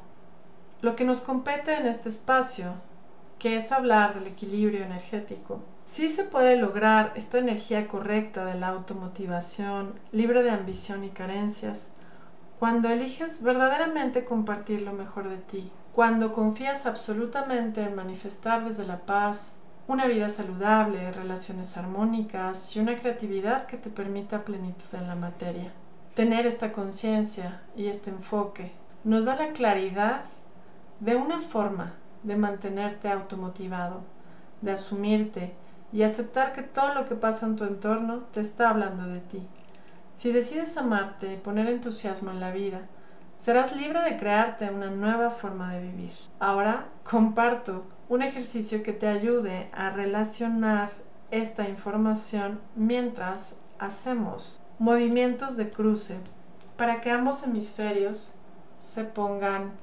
lo 0.81 0.95
que 0.95 1.03
nos 1.03 1.21
compete 1.21 1.73
en 1.73 1.85
este 1.85 2.09
espacio, 2.09 2.73
que 3.37 3.55
es 3.55 3.71
hablar 3.71 4.15
del 4.15 4.27
equilibrio 4.27 4.83
energético, 4.83 5.61
Sí 5.89 6.07
se 6.07 6.23
puede 6.23 6.55
lograr 6.55 7.13
esta 7.15 7.39
energía 7.39 7.87
correcta 7.87 8.45
de 8.45 8.53
la 8.53 8.67
automotivación, 8.67 9.99
libre 10.11 10.43
de 10.43 10.51
ambición 10.51 11.03
y 11.03 11.09
carencias, 11.09 11.87
cuando 12.59 12.89
eliges 12.89 13.41
verdaderamente 13.41 14.23
compartir 14.23 14.81
lo 14.81 14.93
mejor 14.93 15.29
de 15.29 15.37
ti, 15.37 15.71
cuando 15.95 16.31
confías 16.31 16.85
absolutamente 16.85 17.81
en 17.81 17.95
manifestar 17.95 18.65
desde 18.65 18.85
la 18.85 18.99
paz 18.99 19.55
una 19.89 20.05
vida 20.05 20.29
saludable, 20.29 21.11
relaciones 21.11 21.75
armónicas 21.75 22.75
y 22.75 22.79
una 22.79 22.95
creatividad 22.95 23.65
que 23.65 23.75
te 23.75 23.89
permita 23.89 24.45
plenitud 24.45 24.85
en 24.93 25.07
la 25.07 25.15
materia. 25.15 25.71
Tener 26.13 26.45
esta 26.45 26.71
conciencia 26.71 27.61
y 27.75 27.87
este 27.87 28.11
enfoque 28.11 28.71
nos 29.03 29.25
da 29.25 29.35
la 29.35 29.47
claridad 29.47 30.25
de 30.99 31.15
una 31.15 31.39
forma 31.39 31.93
de 32.21 32.35
mantenerte 32.35 33.09
automotivado, 33.09 34.01
de 34.61 34.73
asumirte 34.73 35.55
y 35.91 36.03
aceptar 36.03 36.53
que 36.53 36.61
todo 36.61 36.93
lo 36.93 37.09
que 37.09 37.15
pasa 37.15 37.47
en 37.47 37.55
tu 37.55 37.63
entorno 37.63 38.25
te 38.31 38.41
está 38.41 38.69
hablando 38.69 39.07
de 39.07 39.21
ti. 39.21 39.47
Si 40.17 40.31
decides 40.31 40.77
amarte 40.77 41.33
y 41.33 41.37
poner 41.37 41.67
entusiasmo 41.67 42.29
en 42.29 42.39
la 42.39 42.51
vida, 42.51 42.81
serás 43.37 43.75
libre 43.75 44.03
de 44.03 44.17
crearte 44.17 44.69
una 44.69 44.91
nueva 44.91 45.31
forma 45.31 45.73
de 45.73 45.81
vivir. 45.81 46.13
Ahora 46.39 46.85
comparto 47.09 47.85
un 48.09 48.23
ejercicio 48.23 48.81
que 48.81 48.91
te 48.91 49.07
ayude 49.07 49.69
a 49.71 49.91
relacionar 49.91 50.89
esta 51.29 51.69
información 51.69 52.59
mientras 52.75 53.55
hacemos 53.77 54.59
movimientos 54.79 55.55
de 55.57 55.69
cruce 55.69 56.17
para 56.75 57.01
que 57.01 57.11
ambos 57.11 57.43
hemisferios 57.43 58.33
se 58.79 59.03
pongan 59.03 59.73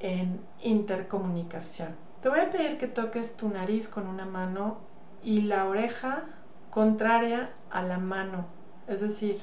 en 0.00 0.40
intercomunicación. 0.62 1.96
Te 2.20 2.28
voy 2.28 2.40
a 2.40 2.50
pedir 2.50 2.76
que 2.76 2.86
toques 2.86 3.34
tu 3.34 3.48
nariz 3.48 3.88
con 3.88 4.06
una 4.08 4.26
mano 4.26 4.78
y 5.22 5.40
la 5.40 5.64
oreja 5.64 6.24
contraria 6.70 7.50
a 7.70 7.82
la 7.82 7.96
mano. 7.96 8.44
Es 8.86 9.00
decir, 9.00 9.40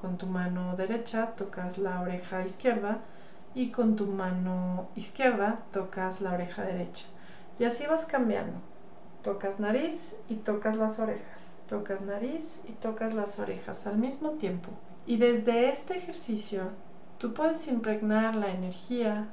con 0.00 0.16
tu 0.16 0.26
mano 0.26 0.76
derecha 0.76 1.26
tocas 1.36 1.76
la 1.76 2.00
oreja 2.00 2.42
izquierda 2.42 2.98
y 3.54 3.70
con 3.70 3.96
tu 3.96 4.06
mano 4.06 4.88
izquierda 4.96 5.58
tocas 5.72 6.22
la 6.22 6.32
oreja 6.32 6.62
derecha. 6.62 7.04
Y 7.58 7.64
así 7.64 7.86
vas 7.86 8.04
cambiando. 8.04 8.58
Tocas 9.22 9.58
nariz 9.58 10.14
y 10.28 10.36
tocas 10.36 10.76
las 10.76 10.98
orejas. 10.98 11.50
Tocas 11.68 12.00
nariz 12.00 12.60
y 12.68 12.72
tocas 12.72 13.14
las 13.14 13.38
orejas 13.38 13.86
al 13.86 13.98
mismo 13.98 14.30
tiempo. 14.32 14.70
Y 15.06 15.16
desde 15.16 15.70
este 15.70 15.96
ejercicio 15.96 16.70
tú 17.18 17.34
puedes 17.34 17.66
impregnar 17.68 18.36
la 18.36 18.50
energía 18.50 19.28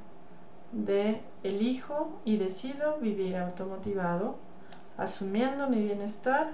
de 0.72 1.22
elijo 1.42 2.20
y 2.24 2.36
decido 2.36 2.98
vivir 2.98 3.36
automotivado 3.36 4.36
asumiendo 4.98 5.68
mi 5.68 5.82
bienestar 5.82 6.50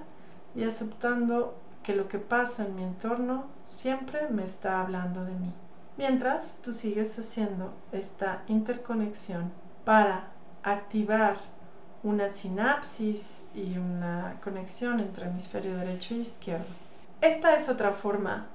y 0.55 0.63
aceptando 0.63 1.55
que 1.81 1.95
lo 1.95 2.07
que 2.07 2.19
pasa 2.19 2.65
en 2.65 2.75
mi 2.75 2.83
entorno 2.83 3.45
siempre 3.63 4.27
me 4.29 4.43
está 4.43 4.81
hablando 4.81 5.25
de 5.25 5.33
mí. 5.33 5.53
mientras 5.95 6.57
tú 6.63 6.73
sigues 6.73 7.19
haciendo 7.19 7.71
esta 7.91 8.43
interconexión 8.47 9.51
para 9.85 10.31
activar 10.63 11.37
una 12.03 12.27
sinapsis 12.27 13.45
y 13.55 13.77
una 13.77 14.39
conexión 14.43 14.99
entre 14.99 15.27
hemisferio 15.27 15.77
derecho 15.77 16.13
y 16.13 16.19
izquierdo. 16.19 16.65
Esta 17.21 17.55
es 17.55 17.69
otra 17.69 17.91
forma 17.91 18.47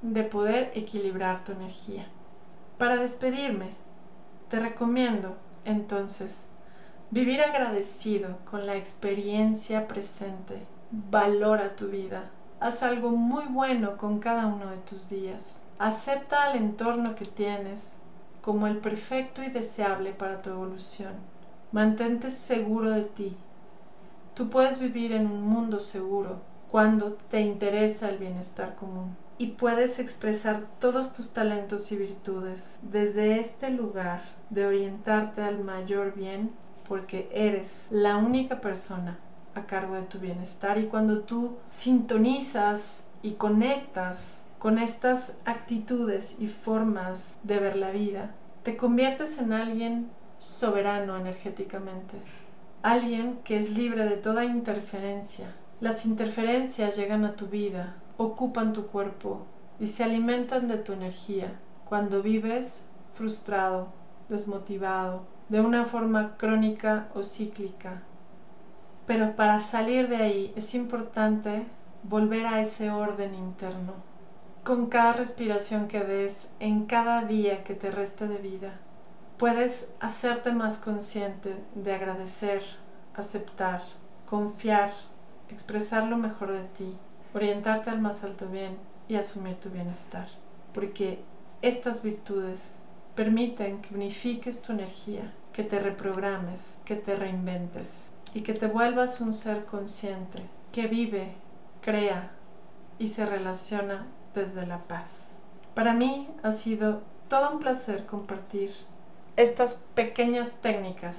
de 0.00 0.22
poder 0.22 0.72
equilibrar 0.74 1.44
tu 1.44 1.52
energía. 1.52 2.06
Para 2.78 2.96
despedirme, 2.96 3.70
te 4.48 4.58
recomiendo 4.58 5.36
entonces 5.66 6.48
vivir 7.10 7.42
agradecido 7.42 8.38
con 8.50 8.66
la 8.66 8.76
experiencia 8.76 9.86
presente. 9.86 10.62
Valora 10.90 11.76
tu 11.76 11.88
vida. 11.88 12.30
Haz 12.60 12.82
algo 12.82 13.10
muy 13.10 13.44
bueno 13.44 13.98
con 13.98 14.18
cada 14.18 14.46
uno 14.46 14.70
de 14.70 14.78
tus 14.78 15.10
días. 15.10 15.62
Acepta 15.78 16.44
al 16.44 16.56
entorno 16.56 17.14
que 17.14 17.26
tienes 17.26 17.92
como 18.40 18.66
el 18.66 18.78
perfecto 18.78 19.42
y 19.42 19.50
deseable 19.50 20.12
para 20.12 20.40
tu 20.40 20.50
evolución. 20.50 21.12
Mantente 21.70 22.30
seguro 22.30 22.90
de 22.90 23.02
ti. 23.02 23.36
Tú 24.34 24.48
puedes 24.48 24.78
vivir 24.78 25.12
en 25.12 25.26
un 25.26 25.42
mundo 25.42 25.80
seguro 25.80 26.36
cuando 26.70 27.18
te 27.30 27.40
interesa 27.40 28.08
el 28.08 28.18
bienestar 28.18 28.74
común 28.76 29.16
y 29.36 29.48
puedes 29.48 29.98
expresar 29.98 30.62
todos 30.80 31.12
tus 31.12 31.30
talentos 31.30 31.92
y 31.92 31.96
virtudes 31.96 32.78
desde 32.82 33.38
este 33.38 33.70
lugar 33.70 34.22
de 34.50 34.66
orientarte 34.66 35.42
al 35.42 35.62
mayor 35.62 36.14
bien 36.14 36.52
porque 36.88 37.28
eres 37.32 37.86
la 37.90 38.16
única 38.16 38.60
persona 38.60 39.18
a 39.54 39.66
cargo 39.66 39.94
de 39.94 40.02
tu 40.02 40.18
bienestar 40.18 40.78
y 40.78 40.86
cuando 40.86 41.20
tú 41.20 41.56
sintonizas 41.68 43.04
y 43.22 43.32
conectas 43.32 44.42
con 44.58 44.78
estas 44.78 45.36
actitudes 45.44 46.36
y 46.38 46.48
formas 46.48 47.38
de 47.42 47.58
ver 47.58 47.76
la 47.76 47.90
vida, 47.90 48.34
te 48.62 48.76
conviertes 48.76 49.38
en 49.38 49.52
alguien 49.52 50.10
soberano 50.38 51.16
energéticamente, 51.16 52.16
alguien 52.82 53.38
que 53.44 53.56
es 53.56 53.70
libre 53.70 54.04
de 54.04 54.16
toda 54.16 54.44
interferencia. 54.44 55.54
Las 55.80 56.06
interferencias 56.06 56.96
llegan 56.96 57.24
a 57.24 57.34
tu 57.34 57.46
vida, 57.46 57.96
ocupan 58.16 58.72
tu 58.72 58.86
cuerpo 58.86 59.46
y 59.80 59.86
se 59.88 60.04
alimentan 60.04 60.68
de 60.68 60.78
tu 60.78 60.92
energía 60.92 61.58
cuando 61.88 62.22
vives 62.22 62.80
frustrado, 63.14 63.88
desmotivado, 64.28 65.22
de 65.48 65.60
una 65.60 65.84
forma 65.84 66.36
crónica 66.36 67.08
o 67.14 67.22
cíclica. 67.22 68.02
Pero 69.06 69.34
para 69.36 69.58
salir 69.58 70.08
de 70.08 70.16
ahí 70.16 70.52
es 70.56 70.74
importante 70.74 71.64
volver 72.02 72.46
a 72.46 72.60
ese 72.60 72.90
orden 72.90 73.34
interno, 73.34 73.94
con 74.62 74.86
cada 74.86 75.14
respiración 75.14 75.88
que 75.88 76.00
des, 76.04 76.48
en 76.60 76.86
cada 76.86 77.24
día 77.24 77.64
que 77.64 77.74
te 77.74 77.90
reste 77.90 78.28
de 78.28 78.38
vida 78.38 78.80
puedes 79.38 79.88
hacerte 80.00 80.52
más 80.52 80.78
consciente 80.78 81.56
de 81.74 81.94
agradecer, 81.94 82.62
aceptar, 83.14 83.82
confiar, 84.26 84.92
expresar 85.48 86.04
lo 86.04 86.16
mejor 86.16 86.52
de 86.52 86.64
ti, 86.76 86.96
orientarte 87.34 87.90
al 87.90 88.00
más 88.00 88.24
alto 88.24 88.48
bien 88.48 88.76
y 89.06 89.14
asumir 89.14 89.56
tu 89.56 89.70
bienestar. 89.70 90.26
Porque 90.74 91.20
estas 91.62 92.02
virtudes 92.02 92.82
permiten 93.14 93.80
que 93.80 93.94
unifiques 93.94 94.60
tu 94.60 94.72
energía, 94.72 95.32
que 95.52 95.62
te 95.62 95.78
reprogrames, 95.78 96.78
que 96.84 96.96
te 96.96 97.14
reinventes 97.14 98.10
y 98.34 98.42
que 98.42 98.54
te 98.54 98.66
vuelvas 98.66 99.20
un 99.20 99.34
ser 99.34 99.64
consciente 99.64 100.42
que 100.72 100.86
vive, 100.86 101.32
crea 101.80 102.32
y 102.98 103.08
se 103.08 103.24
relaciona 103.24 104.06
desde 104.34 104.66
la 104.66 104.84
paz. 104.84 105.38
Para 105.74 105.94
mí 105.94 106.28
ha 106.42 106.52
sido 106.52 107.02
todo 107.28 107.52
un 107.52 107.60
placer 107.60 108.06
compartir 108.06 108.70
estas 109.38 109.76
pequeñas 109.94 110.48
técnicas 110.62 111.16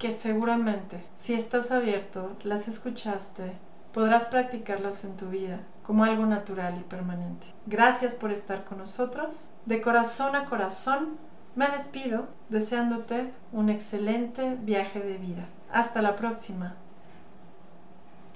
que 0.00 0.10
seguramente 0.10 1.04
si 1.16 1.34
estás 1.34 1.70
abierto, 1.70 2.32
las 2.42 2.66
escuchaste, 2.66 3.52
podrás 3.92 4.26
practicarlas 4.26 5.04
en 5.04 5.16
tu 5.16 5.28
vida 5.28 5.60
como 5.84 6.02
algo 6.02 6.26
natural 6.26 6.76
y 6.80 6.82
permanente. 6.82 7.46
Gracias 7.66 8.12
por 8.12 8.32
estar 8.32 8.64
con 8.64 8.78
nosotros. 8.78 9.52
De 9.66 9.80
corazón 9.80 10.34
a 10.34 10.46
corazón, 10.46 11.16
me 11.54 11.68
despido 11.68 12.26
deseándote 12.48 13.30
un 13.52 13.68
excelente 13.68 14.56
viaje 14.60 14.98
de 14.98 15.16
vida. 15.16 15.46
Hasta 15.70 16.02
la 16.02 16.16
próxima. 16.16 16.74